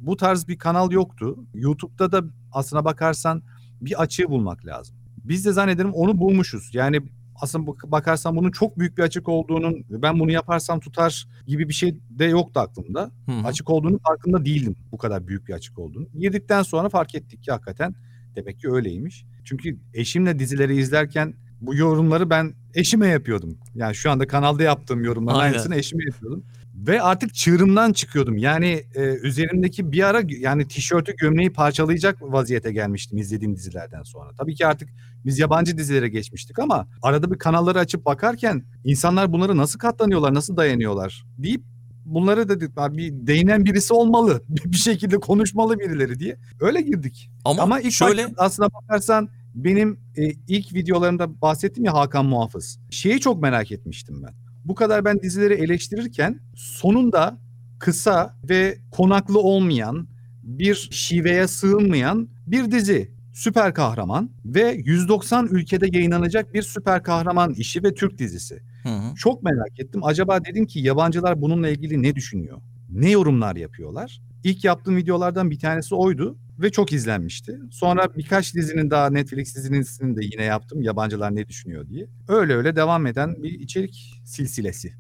[0.01, 1.45] bu tarz bir kanal yoktu.
[1.55, 3.43] YouTube'da da aslına bakarsan
[3.81, 4.97] bir açığı bulmak lazım.
[5.25, 6.71] Biz de zannederim onu bulmuşuz.
[6.75, 7.01] Yani
[7.41, 11.75] aslında bak- bakarsan bunun çok büyük bir açık olduğunun ben bunu yaparsam tutar gibi bir
[11.75, 13.11] şey de yoktu aklımda.
[13.27, 13.47] Hı hı.
[13.47, 16.07] Açık olduğunu farkında değildim bu kadar büyük bir açık olduğunu.
[16.19, 17.95] Girdikten sonra fark ettik ki hakikaten
[18.37, 19.25] demek ki öyleymiş.
[19.45, 23.59] Çünkü eşimle dizileri izlerken bu yorumları ben eşime yapıyordum.
[23.75, 25.53] Yani şu anda kanalda yaptığım yorumların Aynen.
[25.53, 26.45] aynısını eşime yapıyordum.
[26.87, 28.37] Ve artık çığırımdan çıkıyordum.
[28.37, 34.31] Yani e, üzerimdeki bir ara yani tişörtü gömleği parçalayacak vaziyete gelmiştim izlediğim dizilerden sonra.
[34.39, 34.89] Tabii ki artık
[35.25, 40.57] biz yabancı dizilere geçmiştik ama arada bir kanalları açıp bakarken insanlar bunları nasıl katlanıyorlar, nasıl
[40.57, 41.63] dayanıyorlar deyip
[42.05, 44.43] bunları dedik "Abi bir değinen birisi olmalı.
[44.49, 46.37] Bir şekilde konuşmalı birileri diye.
[46.61, 47.31] Öyle girdik.
[47.45, 52.79] Ama, Ama ilk şöyle aslına bakarsan benim e, ilk videolarımda bahsettim ya Hakan Muhafız.
[52.91, 54.48] Şeyi çok merak etmiştim ben.
[54.69, 57.39] Bu kadar ben dizileri eleştirirken sonunda
[57.79, 60.09] kısa ve konaklı olmayan
[60.43, 63.11] bir şiveye sığınmayan bir dizi.
[63.35, 68.63] Süper kahraman ve 190 ülkede yayınlanacak bir süper kahraman işi ve Türk dizisi.
[68.83, 69.15] Hı hı.
[69.15, 70.01] Çok merak ettim.
[70.05, 72.59] Acaba dedim ki yabancılar bununla ilgili ne düşünüyor?
[72.89, 74.21] Ne yorumlar yapıyorlar?
[74.45, 77.59] İlk yaptığım videolardan bir tanesi oydu ve çok izlenmişti.
[77.71, 80.83] Sonra birkaç dizinin daha Netflix dizisini de yine yaptım.
[80.83, 82.07] Yabancılar ne düşünüyor diye.
[82.29, 84.93] Öyle öyle devam eden bir içerik silsilesi.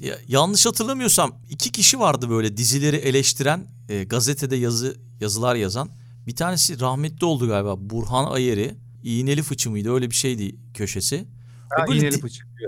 [0.00, 5.88] Ya, yanlış hatırlamıyorsam iki kişi vardı böyle dizileri eleştiren e, gazetede yazı yazılar yazan.
[6.26, 8.74] Bir tanesi rahmetli oldu galiba Burhan Ayeri.
[9.02, 11.24] İğneli fıçı mıydı öyle bir şeydi köşesi.
[11.70, 12.20] Ha, böyle di-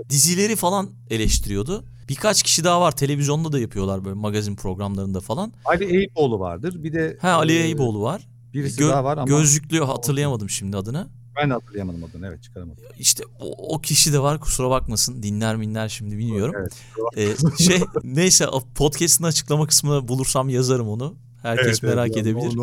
[0.09, 1.85] dizileri falan eleştiriyordu.
[2.09, 5.53] Birkaç kişi daha var televizyonda da yapıyorlar böyle magazin programlarında falan.
[5.65, 6.83] Ali Eyüboğlu vardır.
[6.83, 8.27] Bir de Ha Ali e, Eyüboğlu var.
[8.53, 11.07] Birisi Gö- daha var ama Gözlüklü hatırlayamadım şimdi adını.
[11.35, 12.27] ben de hatırlayamadım adını.
[12.27, 12.83] Evet çıkaramadım.
[12.99, 16.55] İşte o, o kişi de var kusura bakmasın dinler minler şimdi bilmiyorum.
[16.59, 17.37] Evet.
[17.59, 21.15] Ee, şey neyse podcast'ın açıklama kısmına bulursam yazarım onu.
[21.41, 22.57] Herkes Evet, evet, merak ya, edebilir.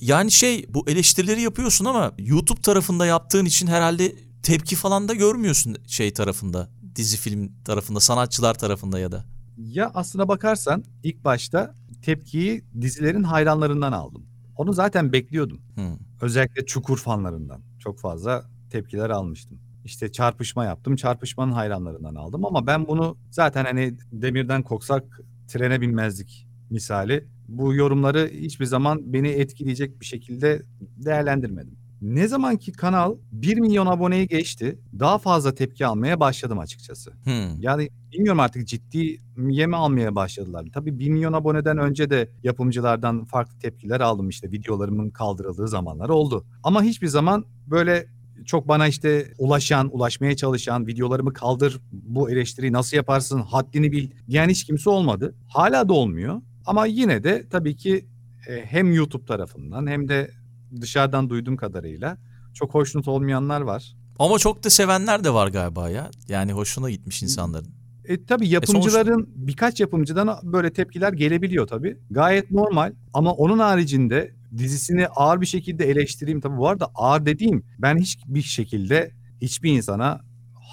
[0.00, 5.76] Yani şey bu eleştirileri yapıyorsun ama YouTube tarafında yaptığın için herhalde tepki falan da görmüyorsun
[5.86, 6.68] şey tarafında.
[6.96, 9.24] Dizi film tarafında, sanatçılar tarafında ya da.
[9.58, 14.26] Ya aslına bakarsan ilk başta tepkiyi dizilerin hayranlarından aldım.
[14.56, 15.60] Onu zaten bekliyordum.
[15.74, 15.82] Hı.
[16.20, 19.58] Özellikle Çukur fanlarından çok fazla tepkiler almıştım.
[19.84, 20.96] İşte çarpışma yaptım.
[20.96, 27.28] Çarpışmanın hayranlarından aldım ama ben bunu zaten hani demirden koksak trene binmezdik misali.
[27.48, 31.83] Bu yorumları hiçbir zaman beni etkileyecek bir şekilde değerlendirmedim.
[32.04, 37.12] Ne zaman ki kanal 1 milyon aboneyi geçti daha fazla tepki almaya başladım açıkçası.
[37.24, 37.60] Hmm.
[37.60, 40.66] Yani bilmiyorum artık ciddi yeme almaya başladılar.
[40.74, 46.44] Tabii 1 milyon aboneden önce de yapımcılardan farklı tepkiler aldım işte videolarımın kaldırıldığı zamanlar oldu.
[46.62, 48.06] Ama hiçbir zaman böyle
[48.46, 54.48] çok bana işte ulaşan, ulaşmaya çalışan, videolarımı kaldır, bu eleştiriyi nasıl yaparsın, haddini bil diyen
[54.48, 55.34] hiç kimse olmadı.
[55.48, 56.42] Hala da olmuyor.
[56.66, 58.06] Ama yine de tabii ki
[58.48, 60.30] e, hem YouTube tarafından hem de
[60.80, 62.18] dışarıdan duyduğum kadarıyla
[62.54, 63.94] çok hoşnut olmayanlar var.
[64.18, 66.10] Ama çok da sevenler de var galiba ya.
[66.28, 67.74] Yani hoşuna gitmiş insanların.
[68.04, 71.98] E tabii yapımcıların birkaç yapımcıdan böyle tepkiler gelebiliyor tabii.
[72.10, 77.64] Gayet normal ama onun haricinde dizisini ağır bir şekilde eleştireyim tabii bu arada ağır dediğim
[77.78, 79.10] ben hiçbir şekilde
[79.42, 80.20] hiçbir insana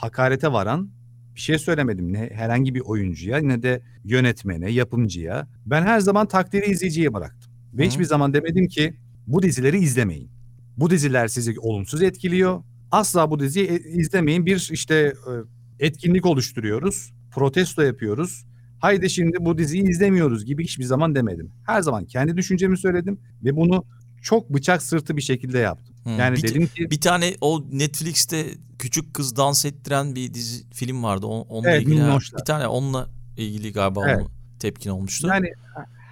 [0.01, 0.89] hakarete varan
[1.35, 2.13] bir şey söylemedim.
[2.13, 5.47] Ne herhangi bir oyuncuya ne de yönetmene, yapımcıya.
[5.65, 7.51] Ben her zaman takdiri izleyiciye bıraktım.
[7.73, 7.87] Ve Hı.
[7.87, 8.93] hiçbir zaman demedim ki
[9.31, 10.29] bu dizileri izlemeyin.
[10.77, 12.63] Bu diziler sizi olumsuz etkiliyor.
[12.91, 14.45] Asla bu diziyi e- izlemeyin.
[14.45, 17.13] Bir işte e, etkinlik oluşturuyoruz.
[17.31, 18.45] Protesto yapıyoruz.
[18.79, 21.51] Haydi şimdi bu diziyi izlemiyoruz gibi hiçbir zaman demedim.
[21.65, 23.85] Her zaman kendi düşüncemi söyledim ve bunu
[24.21, 25.95] çok bıçak sırtı bir şekilde yaptım.
[26.03, 26.19] Hmm.
[26.19, 28.45] Yani bir, dedim ki bir tane o Netflix'te
[28.79, 31.25] küçük kız dans ettiren bir dizi film vardı.
[31.25, 32.39] Onunla Evet, ilgili Minnoşlar.
[32.39, 34.25] bir tane onunla ilgili galiba Evet.
[34.59, 35.27] tepkin olmuştu.
[35.27, 35.47] Yani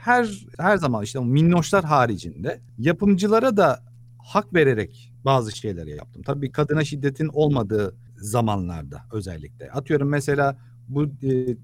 [0.03, 3.83] her her zaman işte minnoşlar haricinde yapımcılara da
[4.17, 6.23] hak vererek bazı şeyleri yaptım.
[6.23, 9.71] Tabii kadına şiddetin olmadığı zamanlarda özellikle.
[9.71, 10.57] Atıyorum mesela
[10.87, 11.57] bu e,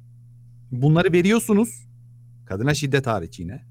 [0.72, 1.88] bunları veriyorsunuz.
[2.46, 3.62] Kadına şiddet hariç yine.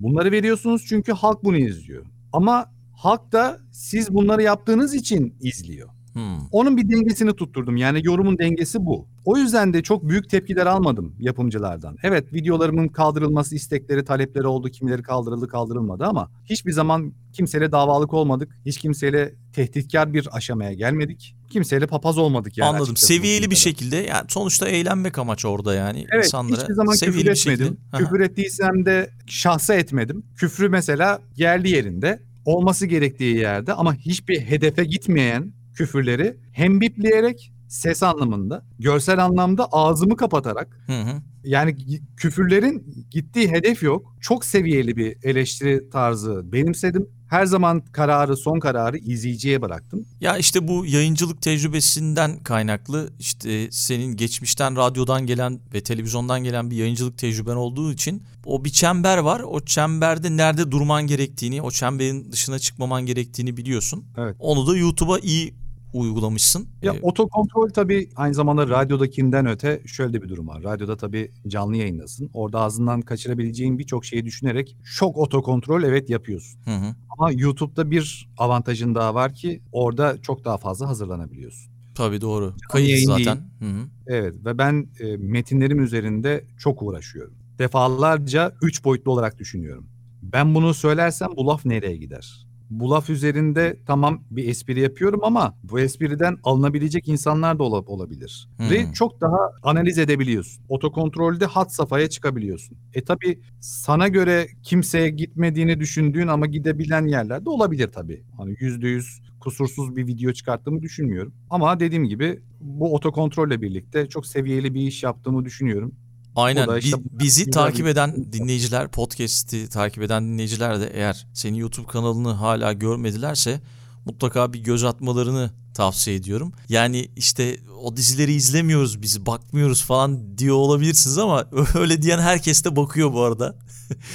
[0.00, 2.06] Bunları veriyorsunuz çünkü halk bunu izliyor.
[2.32, 5.88] Ama halk da siz bunları yaptığınız için izliyor.
[6.12, 6.46] Hmm.
[6.52, 7.76] Onun bir dengesini tutturdum.
[7.76, 9.08] Yani yorumun dengesi bu.
[9.26, 11.96] O yüzden de çok büyük tepkiler almadım yapımcılardan.
[12.02, 14.68] Evet videolarımın kaldırılması istekleri, talepleri oldu.
[14.68, 18.52] Kimileri kaldırıldı, kaldırılmadı ama hiçbir zaman kimseyle davalık olmadık.
[18.66, 21.36] Hiç kimseyle tehditkar bir aşamaya gelmedik.
[21.50, 22.76] Kimseyle papaz olmadık yani.
[22.76, 22.96] Anladım.
[22.96, 23.56] Seviyeli bir kadar.
[23.56, 26.60] şekilde yani sonuçta eğlenmek amaç orada yani Evet insanlara.
[26.62, 27.64] hiçbir zaman seviyeli küfür şekilde.
[27.64, 27.78] etmedim.
[27.98, 30.22] Küfür ettiysem de şahsa etmedim.
[30.36, 38.02] Küfrü mesela yerli yerinde olması gerektiği yerde ama hiçbir hedefe gitmeyen küfürleri hem bipleyerek ses
[38.02, 41.22] anlamında, görsel anlamda ağzımı kapatarak Hı hı.
[41.44, 41.76] yani
[42.16, 44.16] küfürlerin gittiği hedef yok.
[44.20, 47.08] Çok seviyeli bir eleştiri tarzı benimsedim.
[47.28, 50.06] Her zaman kararı, son kararı izleyiciye bıraktım.
[50.20, 56.76] Ya işte bu yayıncılık tecrübesinden kaynaklı işte senin geçmişten radyodan gelen ve televizyondan gelen bir
[56.76, 59.40] yayıncılık tecrüben olduğu için o bir çember var.
[59.40, 64.04] O çemberde nerede durman gerektiğini, o çemberin dışına çıkmaman gerektiğini biliyorsun.
[64.16, 64.36] Evet.
[64.38, 65.54] Onu da YouTube'a iyi
[65.98, 66.68] uygulamışsın.
[66.82, 70.62] Ya Ee, otokontrol tabii aynı zamanda radyodakinden öte şöyle bir durum var.
[70.62, 72.30] Radyoda tabii canlı yayındasın.
[72.32, 76.60] Orada ağzından kaçırabileceğin birçok şeyi düşünerek çok otokontrol evet yapıyorsun.
[76.64, 76.94] hı hı.
[77.18, 81.72] Ama YouTube'da bir avantajın daha var ki orada çok daha fazla hazırlanabiliyorsun.
[81.94, 82.54] Tabii doğru.
[82.68, 83.36] Kayıt zaten.
[83.36, 83.88] Hı hı.
[84.06, 87.34] Evet ve ben e, metinlerim üzerinde çok uğraşıyorum.
[87.58, 89.86] Defalarca üç boyutlu olarak düşünüyorum.
[90.22, 92.45] Ben bunu söylersem bu laf nereye gider?
[92.70, 98.48] Bu laf üzerinde tamam bir espri yapıyorum ama bu espriden alınabilecek insanlar da ola- olabilir.
[98.56, 98.70] Hmm.
[98.70, 100.64] Ve çok daha analiz edebiliyorsun.
[100.68, 102.78] Otokontrolde hat safhaya çıkabiliyorsun.
[102.94, 108.22] E tabi sana göre kimseye gitmediğini düşündüğün ama gidebilen yerler de olabilir tabi.
[108.36, 111.34] Hani yüzde yüz kusursuz bir video çıkarttığımı düşünmüyorum.
[111.50, 115.94] Ama dediğim gibi bu otokontrolle birlikte çok seviyeli bir iş yaptığımı düşünüyorum.
[116.36, 116.76] Aynen.
[116.78, 122.32] İşte Bi- bizi takip eden dinleyiciler, podcast'i takip eden dinleyiciler de eğer senin YouTube kanalını
[122.32, 123.60] hala görmedilerse
[124.04, 126.52] mutlaka bir göz atmalarını tavsiye ediyorum.
[126.68, 132.76] Yani işte o dizileri izlemiyoruz biz, bakmıyoruz falan diyor olabilirsiniz ama öyle diyen herkes de
[132.76, 133.56] bakıyor bu arada.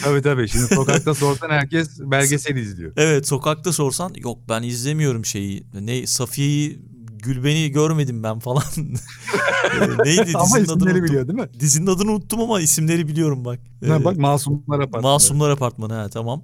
[0.03, 0.47] Tabii tabii.
[0.47, 2.93] Şimdi sokakta sorsan herkes belgesel izliyor.
[2.97, 5.63] Evet sokakta sorsan yok ben izlemiyorum şeyi.
[5.81, 6.79] Ne Safiye'yi
[7.21, 8.63] Gülben'i görmedim ben falan.
[9.81, 11.03] Ee, Neydi Ama dizinin adını isimleri unuttum.
[11.03, 11.49] biliyor değil mi?
[11.59, 13.59] Dizinin adını unuttum ama isimleri biliyorum bak.
[13.87, 15.01] Ha, Ee, bak Masumlar Apartmanı.
[15.03, 16.41] Masumlar Apartmanı ha tamam.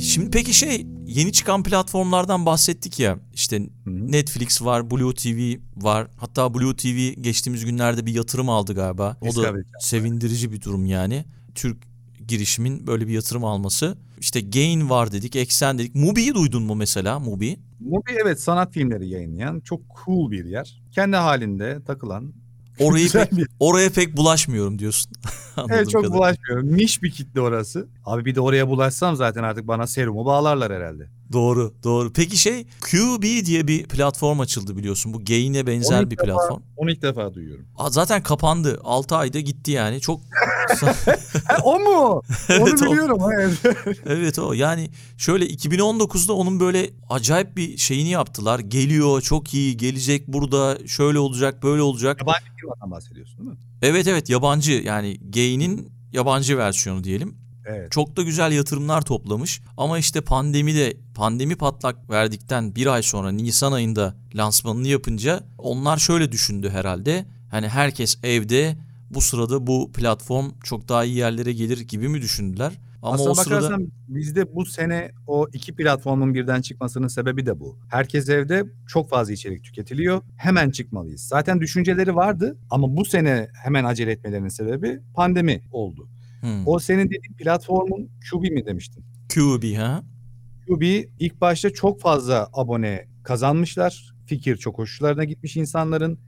[0.00, 4.12] Şimdi peki şey yeni çıkan platformlardan bahsettik ya işte Hı hı.
[4.12, 6.08] Netflix var, Blue TV var.
[6.16, 9.16] Hatta Blue TV geçtiğimiz günlerde bir yatırım aldı galiba.
[9.20, 11.24] O da sevindirici bir durum yani.
[11.54, 11.76] Türk
[12.28, 13.98] girişimin böyle bir yatırım alması.
[14.20, 15.94] İşte Gain var dedik, Eksen dedik.
[15.94, 17.56] Mubi'yi duydun mu mesela Mubi?
[17.80, 20.82] Mubi evet sanat filmleri yayınlayan çok cool bir yer.
[20.92, 22.32] Kendi halinde takılan.
[22.80, 25.12] Orayı güzel pek, bir oraya pek bulaşmıyorum diyorsun.
[25.70, 26.18] Evet çok kadarıyla.
[26.18, 26.76] bulaşmıyorum.
[26.76, 27.88] Niş bir kitle orası.
[28.04, 31.08] Abi bir de oraya bulaşsam zaten artık bana serumu bağlarlar herhalde.
[31.32, 32.12] Doğru, doğru.
[32.12, 35.14] Peki şey QB diye bir platform açıldı biliyorsun.
[35.14, 36.60] Bu Gain'e benzer Onu bir defa- platform.
[36.76, 37.64] Onu ilk defa duyuyorum.
[37.78, 38.80] Aa, zaten kapandı.
[38.84, 40.00] 6 ayda gitti yani.
[40.00, 40.20] Çok
[41.46, 41.90] Ha, o mu?
[42.00, 42.86] Onu Evet, o.
[42.90, 43.18] biliyorum.
[43.40, 43.58] Evet.
[44.06, 48.58] Evet o yani şöyle 2019'da onun böyle acayip bir şeyini yaptılar.
[48.58, 52.20] Geliyor çok iyi gelecek burada şöyle olacak böyle olacak.
[52.20, 53.56] Yabancı firmadan bahsediyorsun değil mi?
[53.82, 57.34] Evet evet yabancı yani Gain'in yabancı versiyonu diyelim.
[57.66, 57.92] Evet.
[57.92, 63.30] Çok da güzel yatırımlar toplamış ama işte pandemi de pandemi patlak verdikten bir ay sonra
[63.30, 67.24] Nisan ayında lansmanını yapınca onlar şöyle düşündü herhalde.
[67.50, 68.76] Hani herkes evde
[69.10, 72.72] bu sırada bu platform çok daha iyi yerlere gelir gibi mi düşündüler?
[73.02, 77.60] Ama Aslına o sırada bakarsan bizde bu sene o iki platformun birden çıkmasının sebebi de
[77.60, 77.78] bu.
[77.88, 80.22] Herkes evde çok fazla içerik tüketiliyor.
[80.36, 81.20] Hemen çıkmalıyız.
[81.20, 86.08] Zaten düşünceleri vardı ama bu sene hemen acele etmelerinin sebebi pandemi oldu.
[86.40, 86.66] Hmm.
[86.66, 89.04] O senin dediğin platformun QB mi demiştin?
[89.34, 90.02] QB ha?
[90.68, 90.82] QB
[91.18, 94.14] ilk başta çok fazla abone kazanmışlar.
[94.26, 96.18] Fikir çok hoşlarına gitmiş insanların.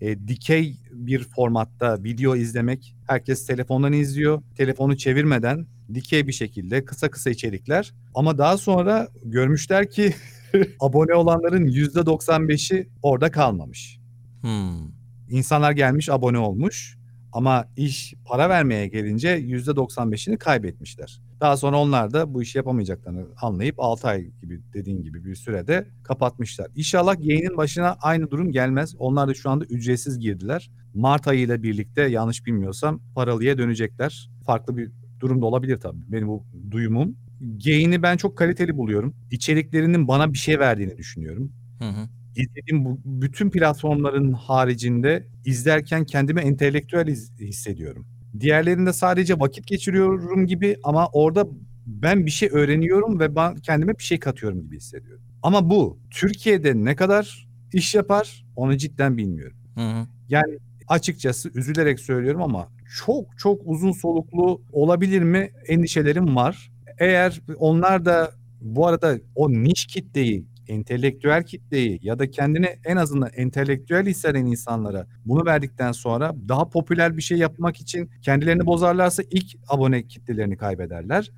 [0.00, 2.96] E, dikey bir formatta video izlemek.
[3.06, 4.42] Herkes telefondan izliyor.
[4.56, 7.94] Telefonu çevirmeden dikey bir şekilde kısa kısa içerikler.
[8.14, 10.14] Ama daha sonra görmüşler ki
[10.80, 13.98] abone olanların %95'i orada kalmamış.
[14.40, 14.90] Hmm.
[15.30, 16.99] İnsanlar gelmiş abone olmuş
[17.32, 21.20] ama iş para vermeye gelince %95'ini kaybetmişler.
[21.40, 25.88] Daha sonra onlar da bu işi yapamayacaklarını anlayıp 6 ay gibi dediğin gibi bir sürede
[26.02, 26.66] kapatmışlar.
[26.74, 28.94] İnşallah yayının başına aynı durum gelmez.
[28.98, 30.70] Onlar da şu anda ücretsiz girdiler.
[30.94, 34.30] Mart ayı ile birlikte yanlış bilmiyorsam paralıya dönecekler.
[34.46, 34.90] Farklı bir
[35.20, 36.00] durum da olabilir tabii.
[36.08, 37.16] Benim bu duyumum.
[37.64, 39.14] Gain'i ben çok kaliteli buluyorum.
[39.30, 42.08] İçeriklerinin bana bir şey verdiğini düşünüyorum Hı hı.
[42.36, 48.06] İzlediğim bu bütün platformların haricinde izlerken kendimi entelektüel iz- hissediyorum.
[48.40, 51.46] Diğerlerinde sadece vakit geçiriyorum gibi ama orada
[51.86, 55.22] ben bir şey öğreniyorum ve ben kendime bir şey katıyorum gibi hissediyorum.
[55.42, 59.56] Ama bu Türkiye'de ne kadar iş yapar onu cidden bilmiyorum.
[59.74, 60.06] Hı hı.
[60.28, 66.70] Yani açıkçası üzülerek söylüyorum ama çok çok uzun soluklu olabilir mi endişelerim var.
[66.98, 73.30] Eğer onlar da bu arada o niş kitleyi, entelektüel kitleyi ya da kendini en azından
[73.36, 79.46] entelektüel hisseden insanlara bunu verdikten sonra daha popüler bir şey yapmak için kendilerini bozarlarsa ilk
[79.68, 81.30] abone kitlelerini kaybederler.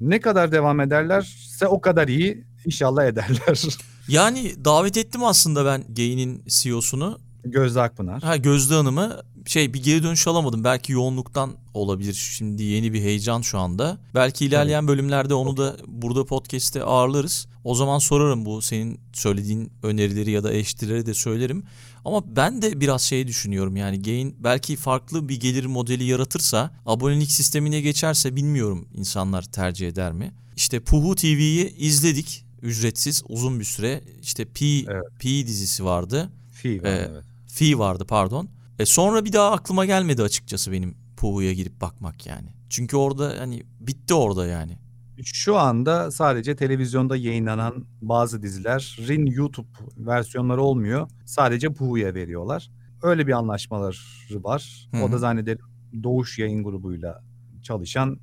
[0.00, 3.62] Ne kadar devam ederlerse o kadar iyi inşallah ederler.
[4.08, 7.18] Yani davet ettim aslında ben Gain'in CEO'sunu.
[7.44, 8.22] Gözde Akpınar.
[8.22, 10.64] Ha Gözde Hanım'ı şey bir geri dönüş alamadım.
[10.64, 12.14] Belki yoğunluktan olabilir.
[12.14, 13.98] Şimdi yeni bir heyecan şu anda.
[14.14, 17.48] Belki ilerleyen bölümlerde onu da burada podcast'te ağırlarız.
[17.64, 21.62] O zaman sorarım bu senin söylediğin önerileri ya da eleştirileri de söylerim.
[22.04, 27.30] Ama ben de biraz şey düşünüyorum yani Gain belki farklı bir gelir modeli yaratırsa abonelik
[27.30, 30.32] sistemine geçerse bilmiyorum insanlar tercih eder mi?
[30.56, 34.02] İşte Puhu TV'yi izledik ücretsiz uzun bir süre.
[34.22, 35.04] İşte P, Evet.
[35.18, 36.30] P dizisi vardı.
[36.52, 37.24] Fi var, Ee, evet.
[37.46, 38.48] Fi vardı pardon.
[38.78, 42.48] E sonra bir daha aklıma gelmedi açıkçası benim Puhu'ya girip bakmak yani.
[42.70, 44.78] Çünkü orada hani bitti orada yani.
[45.24, 51.08] Şu anda sadece televizyonda yayınlanan bazı dizilerin YouTube versiyonları olmuyor.
[51.24, 52.70] Sadece Puhu'ya veriyorlar.
[53.02, 53.96] Öyle bir anlaşmaları
[54.30, 54.88] var.
[54.94, 55.64] Hı O da zannederim
[56.02, 57.24] Doğuş Yayın Grubu'yla
[57.62, 58.18] çalışan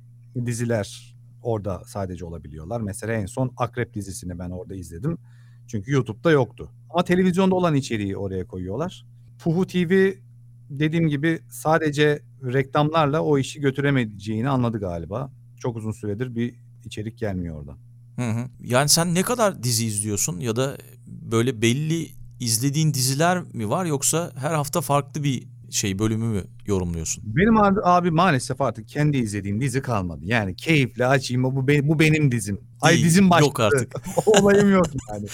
[0.46, 2.80] diziler orada sadece olabiliyorlar.
[2.80, 5.18] Mesela en son Akrep dizisini ben orada izledim.
[5.66, 6.70] Çünkü YouTube'da yoktu.
[6.90, 9.06] Ama televizyonda olan içeriği oraya koyuyorlar.
[9.38, 10.12] Puhu TV
[10.70, 15.32] dediğim gibi sadece reklamlarla o işi götüremeyeceğini anladı galiba.
[15.60, 17.78] Çok uzun süredir bir içerik gelmiyor oradan.
[18.16, 18.48] Hı hı.
[18.60, 22.08] Yani sen ne kadar dizi izliyorsun ya da böyle belli
[22.40, 27.24] izlediğin diziler mi var yoksa her hafta farklı bir şey bölümü mü yorumluyorsun?
[27.26, 30.20] Benim abi, abi maalesef artık kendi izlediğim dizi kalmadı.
[30.24, 32.60] Yani keyifle açayım bu, be- bu benim dizim.
[32.80, 33.46] Ay Değil, dizim başladı.
[33.48, 33.94] Yok artık.
[34.26, 35.26] Olayım yok yani.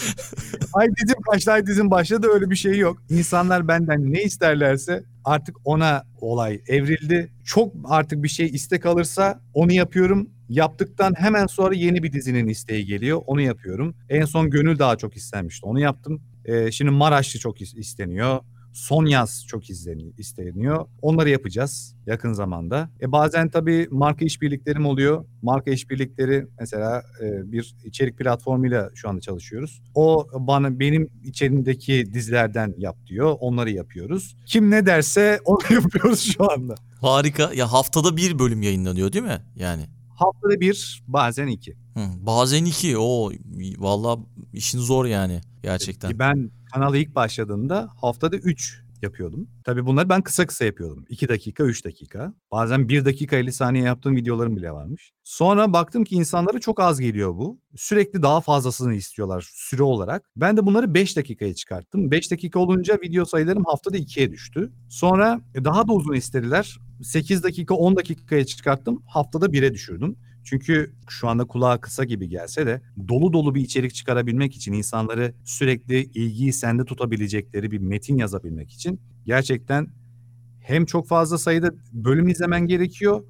[0.72, 3.02] ay dizim kaçtı ay dizim başladı öyle bir şey yok.
[3.10, 7.32] İnsanlar benden ne isterlerse artık ona olay evrildi.
[7.44, 10.30] Çok artık bir şey istek alırsa onu yapıyorum.
[10.48, 13.22] Yaptıktan hemen sonra yeni bir dizinin isteği geliyor.
[13.26, 13.94] Onu yapıyorum.
[14.08, 15.66] En son Gönül daha çok istenmişti.
[15.66, 16.22] Onu yaptım.
[16.44, 18.38] Ee, şimdi Maraşlı çok is- isteniyor.
[18.72, 20.86] Son yaz çok izleniyor, isteniyor.
[21.02, 22.90] Onları yapacağız yakın zamanda.
[23.00, 25.24] E bazen tabii marka işbirliklerim oluyor.
[25.42, 29.82] Marka işbirlikleri mesela e, bir içerik platformuyla şu anda çalışıyoruz.
[29.94, 33.36] O bana benim içerimdeki dizilerden yap diyor.
[33.40, 34.36] Onları yapıyoruz.
[34.46, 36.74] Kim ne derse onu yapıyoruz şu anda.
[37.00, 37.50] Harika.
[37.54, 39.42] Ya haftada bir bölüm yayınlanıyor değil mi?
[39.56, 39.82] Yani.
[40.14, 41.72] Haftada bir bazen iki.
[41.72, 42.00] Hı.
[42.26, 42.98] Bazen iki.
[42.98, 43.32] O
[43.78, 44.18] valla
[44.52, 46.18] işin zor yani gerçekten.
[46.18, 49.48] Ben kanala ilk başladığımda haftada üç yapıyordum.
[49.64, 51.04] Tabii bunları ben kısa kısa yapıyordum.
[51.08, 52.34] 2 dakika, 3 dakika.
[52.52, 55.12] Bazen 1 dakika 50 saniye yaptığım videolarım bile varmış.
[55.24, 57.60] Sonra baktım ki insanlara çok az geliyor bu.
[57.76, 60.30] Sürekli daha fazlasını istiyorlar süre olarak.
[60.36, 62.10] Ben de bunları 5 dakikaya çıkarttım.
[62.10, 64.72] 5 dakika olunca video sayılarım haftada 2'ye düştü.
[64.88, 66.78] Sonra daha da uzun istediler.
[67.02, 69.02] 8 dakika 10 dakikaya çıkarttım.
[69.06, 70.16] Haftada 1'e düşürdüm.
[70.44, 75.34] Çünkü şu anda kulağa kısa gibi gelse de dolu dolu bir içerik çıkarabilmek için insanları
[75.44, 79.88] sürekli ilgiyi sende tutabilecekleri bir metin yazabilmek için gerçekten
[80.60, 83.24] hem çok fazla sayıda bölüm izlemen gerekiyor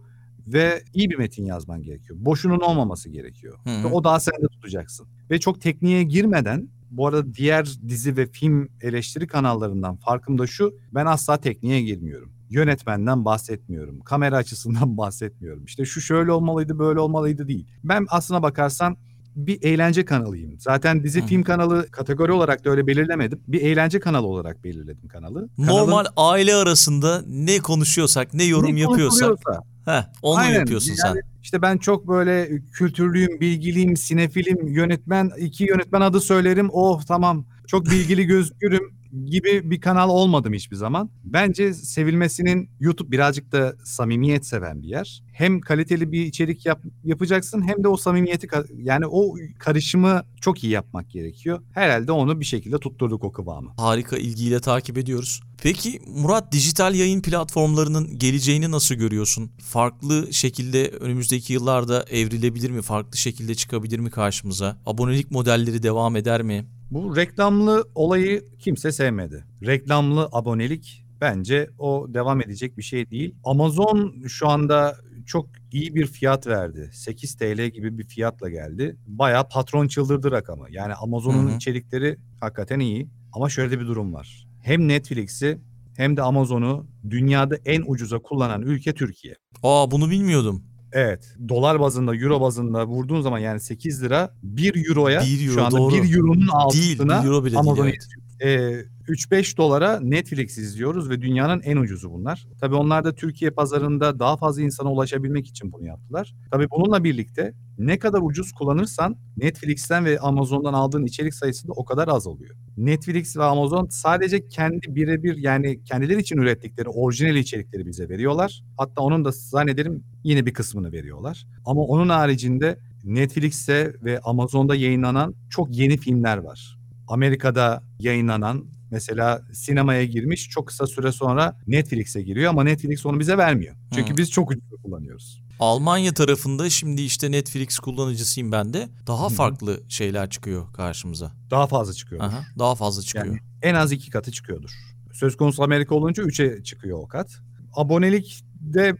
[0.47, 2.19] ve iyi bir metin yazman gerekiyor.
[2.21, 3.59] Boşunun olmaması gerekiyor.
[3.65, 3.85] Hı hı.
[3.85, 5.07] Ve o daha sende tutacaksın.
[5.31, 10.75] Ve çok tekniğe girmeden bu arada diğer dizi ve film eleştiri kanallarından farkım da şu.
[10.95, 12.34] Ben asla tekniğe girmiyorum.
[12.51, 14.01] Yönetmenden bahsetmiyorum.
[14.01, 15.65] Kamera açısından bahsetmiyorum.
[15.65, 17.67] İşte şu şöyle olmalıydı böyle olmalıydı değil.
[17.85, 18.97] Ben aslına bakarsan
[19.37, 20.55] bir eğlence kanalıyım.
[20.59, 21.27] Zaten dizi Hı.
[21.27, 23.41] film kanalı kategori olarak da öyle belirlemedim.
[23.49, 25.49] Bir eğlence kanalı olarak belirledim kanalı.
[25.59, 29.39] Normal aile arasında ne konuşuyorsak, ne yorum Ne yapıyorsak
[29.85, 30.59] heh, onu Aynen.
[30.59, 36.69] yapıyorsun Yani İşte ben çok böyle kültürlüyüm, bilgiliyim, sinefilim, yönetmen, iki yönetmen adı söylerim.
[36.73, 38.95] Oh tamam çok bilgili gözükürüm
[39.27, 41.11] gibi bir kanal olmadım hiçbir zaman.
[41.25, 45.23] Bence sevilmesinin YouTube birazcık da samimiyet seven bir yer.
[45.33, 50.73] Hem kaliteli bir içerik yap, yapacaksın hem de o samimiyeti yani o karışımı çok iyi
[50.73, 51.63] yapmak gerekiyor.
[51.73, 53.71] Herhalde onu bir şekilde tutturduk o kıvamı.
[53.77, 55.41] Harika ilgiyle takip ediyoruz.
[55.63, 59.51] Peki Murat dijital yayın platformlarının geleceğini nasıl görüyorsun?
[59.59, 62.83] Farklı şekilde önümüzdeki yıllarda evrilebilir mi?
[62.83, 64.77] Farklı şekilde çıkabilir mi karşımıza?
[64.87, 66.67] Abonelik modelleri devam eder mi?
[66.91, 69.45] Bu reklamlı olayı kimse sevmedi.
[69.67, 73.35] Reklamlı abonelik bence o devam edecek bir şey değil.
[73.45, 76.91] Amazon şu anda çok iyi bir fiyat verdi.
[76.93, 78.97] 8 TL gibi bir fiyatla geldi.
[79.07, 80.67] Bayağı patron çıldırdı rakamı.
[80.71, 83.09] Yani Amazon'un içerikleri hakikaten iyi.
[83.33, 84.47] Ama şöyle de bir durum var.
[84.63, 85.59] Hem Netflix'i
[85.97, 89.35] hem de Amazon'u dünyada en ucuza kullanan ülke Türkiye.
[89.63, 90.65] Aa bunu bilmiyordum.
[90.95, 91.35] Evet.
[91.49, 95.79] Dolar bazında, euro bazında vurduğun zaman yani 8 lira 1 euroya Bir euro, şu anda
[95.79, 95.95] doğru.
[95.95, 96.37] 1 euronun
[96.73, 97.97] Değil, altına bir euro bile Amazon'u değil.
[98.01, 98.24] evet.
[98.45, 102.47] Ee, 3-5 dolara Netflix izliyoruz ve dünyanın en ucuzu bunlar.
[102.61, 106.35] Tabii onlar da Türkiye pazarında daha fazla insana ulaşabilmek için bunu yaptılar.
[106.51, 111.85] Tabii bununla birlikte ne kadar ucuz kullanırsan Netflix'ten ve Amazon'dan aldığın içerik sayısı da o
[111.85, 112.57] kadar az oluyor.
[112.77, 118.63] Netflix ve Amazon sadece kendi birebir yani kendileri için ürettikleri orijinal içerikleri bize veriyorlar.
[118.77, 121.47] Hatta onun da zannederim yine bir kısmını veriyorlar.
[121.65, 126.74] Ama onun haricinde Netflix'te ve Amazon'da yayınlanan çok yeni filmler var.
[127.09, 133.39] Amerika'da yayınlanan mesela sinemaya girmiş çok kısa süre sonra Netflix'e giriyor ama Netflix onu bize
[133.39, 133.77] vermiyor.
[133.95, 134.17] Çünkü Hı.
[134.17, 135.45] biz çok ucuz kullanıyoruz.
[135.61, 138.89] Almanya tarafında şimdi işte Netflix kullanıcısıyım ben de.
[139.07, 139.35] Daha Hı hı.
[139.35, 141.33] farklı şeyler çıkıyor karşımıza.
[141.51, 142.25] Daha fazla çıkıyor.
[142.25, 143.27] Aha, daha fazla çıkıyor.
[143.27, 144.71] Yani en az iki katı çıkıyordur.
[145.13, 147.31] Söz konusu Amerika olunca üçe çıkıyor o kat.
[147.73, 148.91] Abonelik de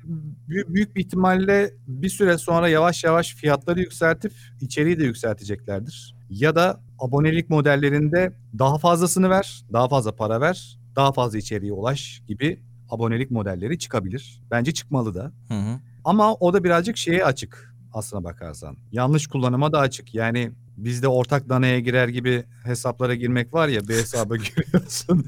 [0.49, 6.15] bü- büyük bir ihtimalle bir süre sonra yavaş yavaş fiyatları yükseltip içeriği de yükselteceklerdir.
[6.35, 12.23] Ya da abonelik modellerinde daha fazlasını ver, daha fazla para ver, daha fazla içeriğe ulaş
[12.29, 12.61] gibi
[12.91, 14.43] abonelik modelleri çıkabilir.
[14.51, 15.33] Bence çıkmalı da.
[15.49, 15.81] Hı hı.
[16.05, 18.77] Ama o da birazcık şeye açık aslına bakarsan.
[18.93, 20.15] Yanlış kullanıma da açık.
[20.15, 25.27] Yani bizde ortak danaya girer gibi hesaplara girmek var ya bir hesaba giriyorsun.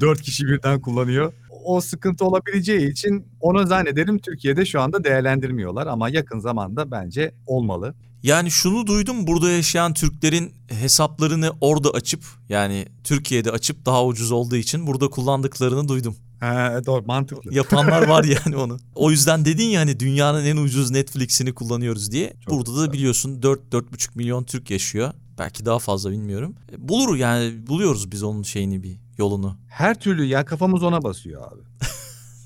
[0.00, 1.32] Dört kişi birden kullanıyor.
[1.64, 7.94] O sıkıntı olabileceği için onu zannederim Türkiye'de şu anda değerlendirmiyorlar ama yakın zamanda bence olmalı.
[8.22, 14.56] Yani şunu duydum burada yaşayan Türklerin hesaplarını orada açıp yani Türkiye'de açıp daha ucuz olduğu
[14.56, 16.16] için burada kullandıklarını duydum.
[16.40, 17.54] He, doğru mantıklı.
[17.54, 18.78] Yapanlar var yani onu.
[18.94, 22.32] O yüzden dedin ya hani dünyanın en ucuz Netflix'ini kullanıyoruz diye.
[22.48, 25.12] Çok burada da biliyorsun 4-4,5 milyon Türk yaşıyor.
[25.38, 26.54] Belki daha fazla bilmiyorum.
[26.72, 29.56] E, Bulur yani buluyoruz biz onun şeyini bir yolunu.
[29.68, 31.60] Her türlü ya kafamız ona basıyor abi.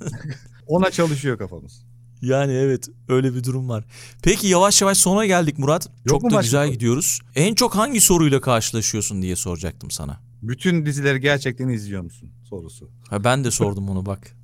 [0.67, 1.86] ona çalışıyor kafamız.
[2.23, 3.85] Yani evet öyle bir durum var.
[4.23, 5.89] Peki yavaş yavaş sona geldik Murat.
[6.09, 7.21] çok mu da başka güzel gidiyoruz.
[7.35, 10.21] En çok hangi soruyla karşılaşıyorsun diye soracaktım sana.
[10.43, 12.91] Bütün dizileri gerçekten izliyor musun sorusu.
[13.11, 14.37] Ha, ben de sordum onu bak.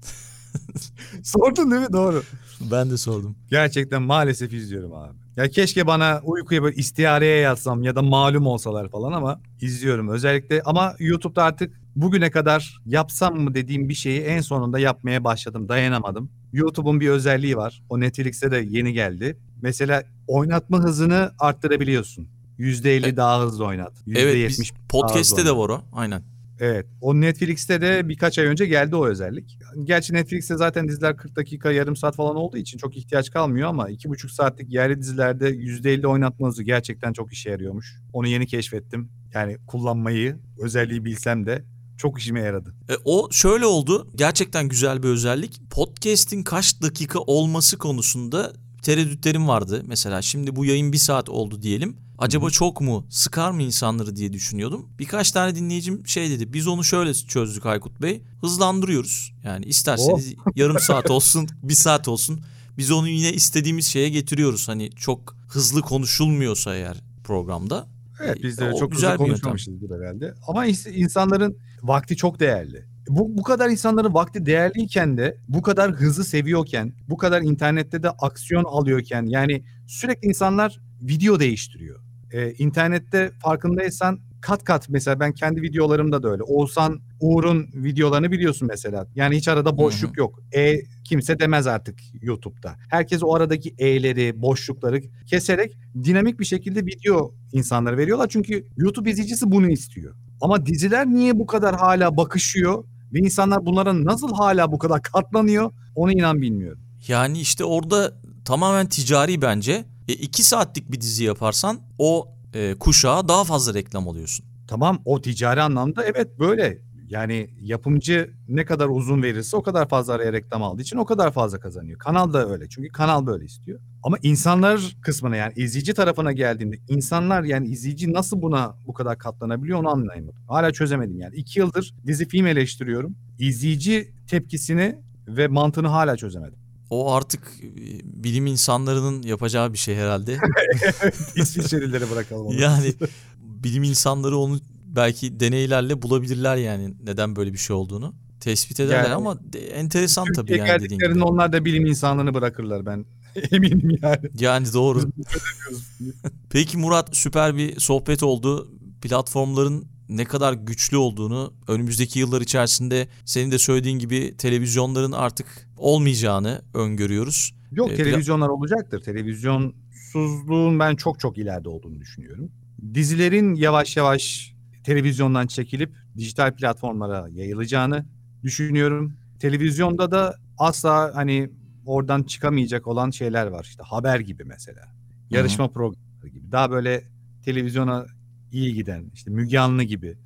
[1.23, 1.93] Sordun değil mi?
[1.93, 2.23] Doğru.
[2.61, 3.37] Ben de sordum.
[3.51, 5.19] Gerçekten maalesef izliyorum abi.
[5.37, 10.63] Ya keşke bana uykuya böyle istihareye yatsam ya da malum olsalar falan ama izliyorum özellikle.
[10.63, 15.69] Ama YouTube'da artık bugüne kadar yapsam mı dediğim bir şeyi en sonunda yapmaya başladım.
[15.69, 16.31] Dayanamadım.
[16.53, 17.83] YouTube'un bir özelliği var.
[17.89, 19.37] O Netflix'e de yeni geldi.
[19.63, 22.29] Mesela oynatma hızını arttırabiliyorsun.
[22.59, 23.93] %50 E- daha hızlı oynat.
[24.07, 25.85] %70 Evet biz podcast'te de var o.
[25.93, 26.23] Aynen.
[26.61, 26.87] Evet.
[27.01, 29.59] O Netflix'te de birkaç ay önce geldi o özellik.
[29.85, 33.91] Gerçi Netflix'te zaten diziler 40 dakika, yarım saat falan olduğu için çok ihtiyaç kalmıyor ama
[33.91, 38.01] 2,5 saatlik yerli dizilerde %50 oynatma hızı gerçekten çok işe yarıyormuş.
[38.13, 39.09] Onu yeni keşfettim.
[39.35, 41.65] Yani kullanmayı, özelliği bilsem de
[41.97, 42.75] çok işime yaradı.
[42.89, 44.09] E, o şöyle oldu.
[44.15, 45.71] Gerçekten güzel bir özellik.
[45.71, 49.83] Podcast'in kaç dakika olması konusunda tereddütlerim vardı.
[49.87, 51.97] Mesela şimdi bu yayın bir saat oldu diyelim.
[52.19, 54.89] Acaba çok mu sıkar mı insanları diye düşünüyordum.
[54.99, 56.53] Birkaç tane dinleyicim şey dedi.
[56.53, 58.23] Biz onu şöyle çözdük Aykut Bey.
[58.41, 59.33] Hızlandırıyoruz.
[59.45, 62.41] Yani isterseniz yarım saat olsun, bir saat olsun.
[62.79, 64.69] Biz onu yine istediğimiz şeye getiriyoruz.
[64.69, 67.89] Hani çok hızlı konuşulmuyorsa eğer programda.
[68.21, 70.35] Evet biz de O çok güzel konuşmamışızdır herhalde.
[70.49, 72.85] Ama ins- insanların vakti çok değerli.
[73.09, 78.11] Bu, bu kadar insanların vakti değerliyken de bu kadar hızı seviyorken, bu kadar internette de
[78.11, 82.01] aksiyon alıyorken yani sürekli insanlar video değiştiriyor.
[82.33, 86.43] Ee, internette farkındaysan kat kat mesela ben kendi videolarımda da öyle.
[86.43, 89.07] Oğuzhan Uğur'un videolarını biliyorsun mesela.
[89.15, 90.41] Yani hiç arada boşluk yok.
[90.57, 90.77] E
[91.13, 92.77] kimse demez artık YouTube'da.
[92.89, 98.29] Herkes o aradaki E'leri, boşlukları keserek dinamik bir şekilde video insanlara veriyorlar.
[98.29, 100.15] Çünkü YouTube izleyicisi bunu istiyor.
[100.41, 105.71] Ama diziler niye bu kadar hala bakışıyor ve insanlar bunlara nasıl hala bu kadar katlanıyor
[105.95, 106.81] onu inan bilmiyorum.
[107.09, 108.13] Yani işte orada
[108.45, 109.85] tamamen ticari bence.
[110.09, 114.47] E, iki saatlik bir dizi yaparsan o e, kuşağa daha fazla reklam alıyorsun.
[114.69, 116.79] Tamam o ticari anlamda evet böyle.
[117.13, 121.33] Yani yapımcı ne kadar uzun verirse o kadar fazla araya reklam aldığı için o kadar
[121.33, 121.99] fazla kazanıyor.
[121.99, 123.81] Kanal da öyle çünkü kanal böyle istiyor.
[124.03, 129.79] Ama insanlar kısmına yani izleyici tarafına geldiğinde insanlar yani izleyici nasıl buna bu kadar katlanabiliyor
[129.79, 130.43] onu anlayamadım.
[130.49, 131.37] Hala çözemedim yani.
[131.37, 133.17] iki yıldır dizi film eleştiriyorum.
[133.39, 134.99] İzleyici tepkisini
[135.29, 136.59] ve mantığını hala çözemedim.
[136.91, 140.39] O artık e, bilim insanlarının yapacağı bir şey herhalde.
[141.37, 142.61] İsviçrelilere bırakalım onu.
[142.61, 142.95] yani
[143.43, 144.61] bilim insanları onu
[144.97, 148.15] belki deneylerle bulabilirler yani neden böyle bir şey olduğunu.
[148.41, 149.39] Tespit ederler Yani- ama
[149.75, 151.25] enteresan tabii yani dediğin gibi.
[151.25, 153.05] onlar da bilim insanlığını bırakırlar ben
[153.53, 154.31] eminim yani.
[154.41, 155.01] Yani doğru.
[156.51, 158.73] Peki Murat süper bir sohbet oldu.
[159.03, 166.63] Platformların ne kadar güçlü olduğunu önümüzdeki yıllar içerisinde senin de söylediğin gibi televizyonların artık olmayacağını
[166.75, 167.55] öngörüyoruz.
[167.73, 169.03] Yok Ee, televizyonlar olacaktır.
[169.03, 172.51] Televizyonsuzluğun ben çok çok ileride olduğunu düşünüyorum.
[172.95, 174.52] Dizilerin yavaş yavaş
[174.85, 178.07] televizyondan çekilip dijital platformlara yayılacağını
[178.43, 179.17] düşünüyorum.
[179.41, 181.51] Televizyonda da asla hani
[181.87, 183.65] oradan çıkamayacak olan şeyler var.
[183.65, 184.95] İşte haber gibi mesela.
[185.31, 186.53] Yarışma programları gibi.
[186.53, 187.05] Daha böyle
[187.45, 188.07] televizyona
[188.53, 190.19] iyi giden işte Müge Anlı gibi.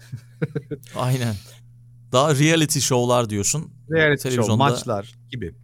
[0.96, 1.34] Aynen.
[2.12, 3.72] Daha reality show'lar diyorsun.
[3.90, 5.54] Reality show, Televizyonda- maçlar gibi.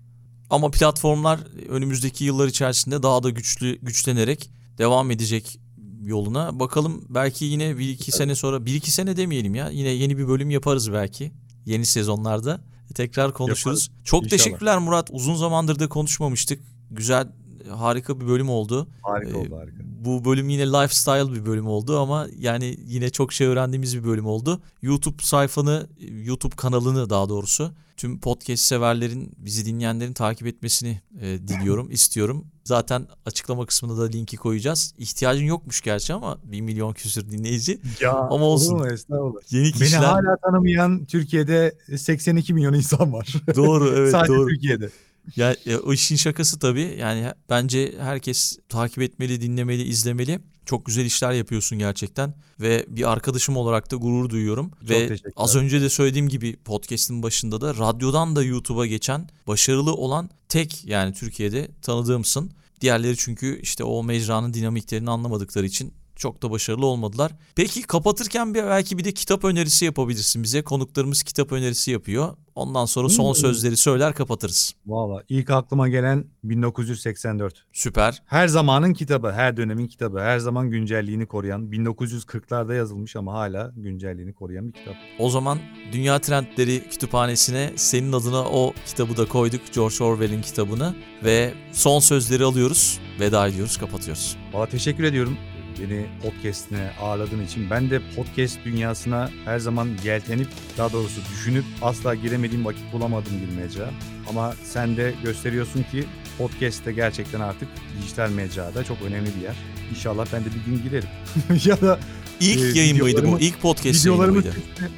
[0.50, 5.60] Ama platformlar önümüzdeki yıllar içerisinde daha da güçlü güçlenerek devam edecek
[6.02, 6.60] yoluna.
[6.60, 9.70] Bakalım belki yine bir iki sene sonra bir iki sene demeyelim ya.
[9.70, 11.32] Yine yeni bir bölüm yaparız belki.
[11.66, 12.60] Yeni sezonlarda
[12.94, 13.90] tekrar konuşuruz.
[14.04, 14.38] Çok İnşallah.
[14.38, 15.08] teşekkürler Murat.
[15.12, 16.62] Uzun zamandır da konuşmamıştık.
[16.90, 17.28] Güzel
[17.70, 18.88] harika bir bölüm oldu.
[19.02, 19.76] Harika Ee, oldu harika.
[20.04, 24.26] Bu bölüm yine lifestyle bir bölüm oldu ama yani yine çok şey öğrendiğimiz bir bölüm
[24.26, 24.60] oldu.
[24.82, 25.86] YouTube sayfanı,
[26.24, 32.44] YouTube kanalını daha doğrusu tüm podcast severlerin, bizi dinleyenlerin takip etmesini e, diliyorum, istiyorum.
[32.64, 34.94] Zaten açıklama kısmına da linki koyacağız.
[34.98, 37.80] İhtiyacın yokmuş gerçi ama 1 milyon küsür dinleyici.
[38.00, 38.74] Ya, Ama olsun.
[38.74, 38.92] olur mu?
[38.92, 39.40] Estağfurullah.
[39.52, 39.98] Yeni Beni kişiler.
[40.00, 43.32] hala tanımayan Türkiye'de 82 milyon insan var.
[43.56, 44.48] Doğru evet Sadece doğru.
[44.48, 44.90] Türkiye'de.
[45.36, 46.96] Ya e, o işin şakası tabii.
[47.00, 50.40] Yani bence herkes takip etmeli, dinlemeli, izlemeli.
[50.66, 54.70] Çok güzel işler yapıyorsun gerçekten ve bir arkadaşım olarak da gurur duyuyorum.
[54.82, 55.32] ve teşekkürler.
[55.36, 60.84] az önce de söylediğim gibi podcast'in başında da radyodan da YouTube'a geçen başarılı olan tek
[60.84, 62.50] yani Türkiye'de tanıdığımsın.
[62.80, 65.92] Diğerleri çünkü işte o mecranın dinamiklerini anlamadıkları için
[66.22, 67.32] çok da başarılı olmadılar.
[67.56, 70.62] Peki kapatırken bir belki bir de kitap önerisi yapabilirsin bize.
[70.62, 72.36] Konuklarımız kitap önerisi yapıyor.
[72.54, 73.34] Ondan sonra son Hmm.
[73.34, 74.74] sözleri söyler kapatırız.
[74.86, 77.64] Valla ilk aklıma gelen 1984.
[77.72, 78.22] Süper.
[78.26, 84.32] Her zamanın kitabı, her dönemin kitabı, her zaman güncelliğini koruyan, 1940'larda yazılmış ama hala güncelliğini
[84.32, 84.94] koruyan bir kitap.
[85.18, 85.58] O zaman
[85.92, 89.60] Dünya Trendleri Kütüphanesi'ne senin adına o kitabı da koyduk.
[89.74, 90.94] George Orwell'in kitabını
[91.24, 93.00] ve son sözleri alıyoruz.
[93.20, 94.36] Veda ediyoruz, kapatıyoruz.
[94.52, 95.36] Valla teşekkür ediyorum
[95.80, 97.70] beni podcastine ağırladığın için.
[97.70, 100.48] Ben de podcast dünyasına her zaman yeltenip,
[100.78, 103.90] daha doğrusu düşünüp asla giremediğim vakit bulamadım bir mecra.
[104.28, 106.04] Ama sen de gösteriyorsun ki
[106.38, 107.68] podcast de gerçekten artık
[108.02, 109.56] dijital mecrada çok önemli bir yer.
[109.90, 111.08] İnşallah ben de bir gün girerim.
[111.70, 111.98] ya da
[112.40, 113.40] İlk Ee, yayın mıydı bu?
[113.40, 114.52] İlk podcast yayını mıydı?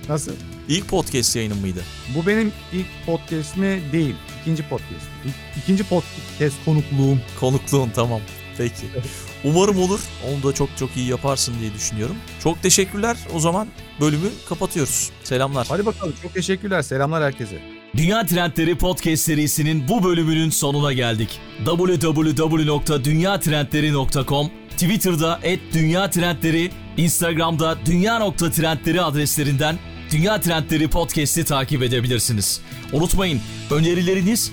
[0.08, 0.32] nasıl?
[0.68, 1.80] İlk podcast yayını mıydı?
[2.14, 3.80] Bu benim ilk podcast mi?
[3.92, 4.14] Değil.
[4.40, 5.06] İkinci podcast.
[5.24, 7.20] İlk, ikinci podcast konukluğum.
[7.40, 8.20] Konukluğun tamam.
[8.58, 8.86] Peki.
[9.44, 10.00] Umarım olur.
[10.28, 12.16] Onu da çok çok iyi yaparsın diye düşünüyorum.
[12.42, 13.16] Çok teşekkürler.
[13.34, 13.68] O zaman
[14.00, 15.10] bölümü kapatıyoruz.
[15.24, 15.66] Selamlar.
[15.70, 16.14] Hadi bakalım.
[16.22, 16.82] Çok teşekkürler.
[16.82, 17.58] Selamlar herkese.
[17.96, 21.40] Dünya Trendleri Podcast serisinin bu bölümünün sonuna geldik.
[21.64, 25.40] www.dünyatrendleri.com Twitter'da
[25.72, 29.78] @dünyatrendleri, Instagram'da dünya.trendleri adreslerinden
[30.12, 32.60] Dünya Trendleri Podcast'i takip edebilirsiniz.
[32.92, 33.40] Unutmayın
[33.70, 34.52] önerileriniz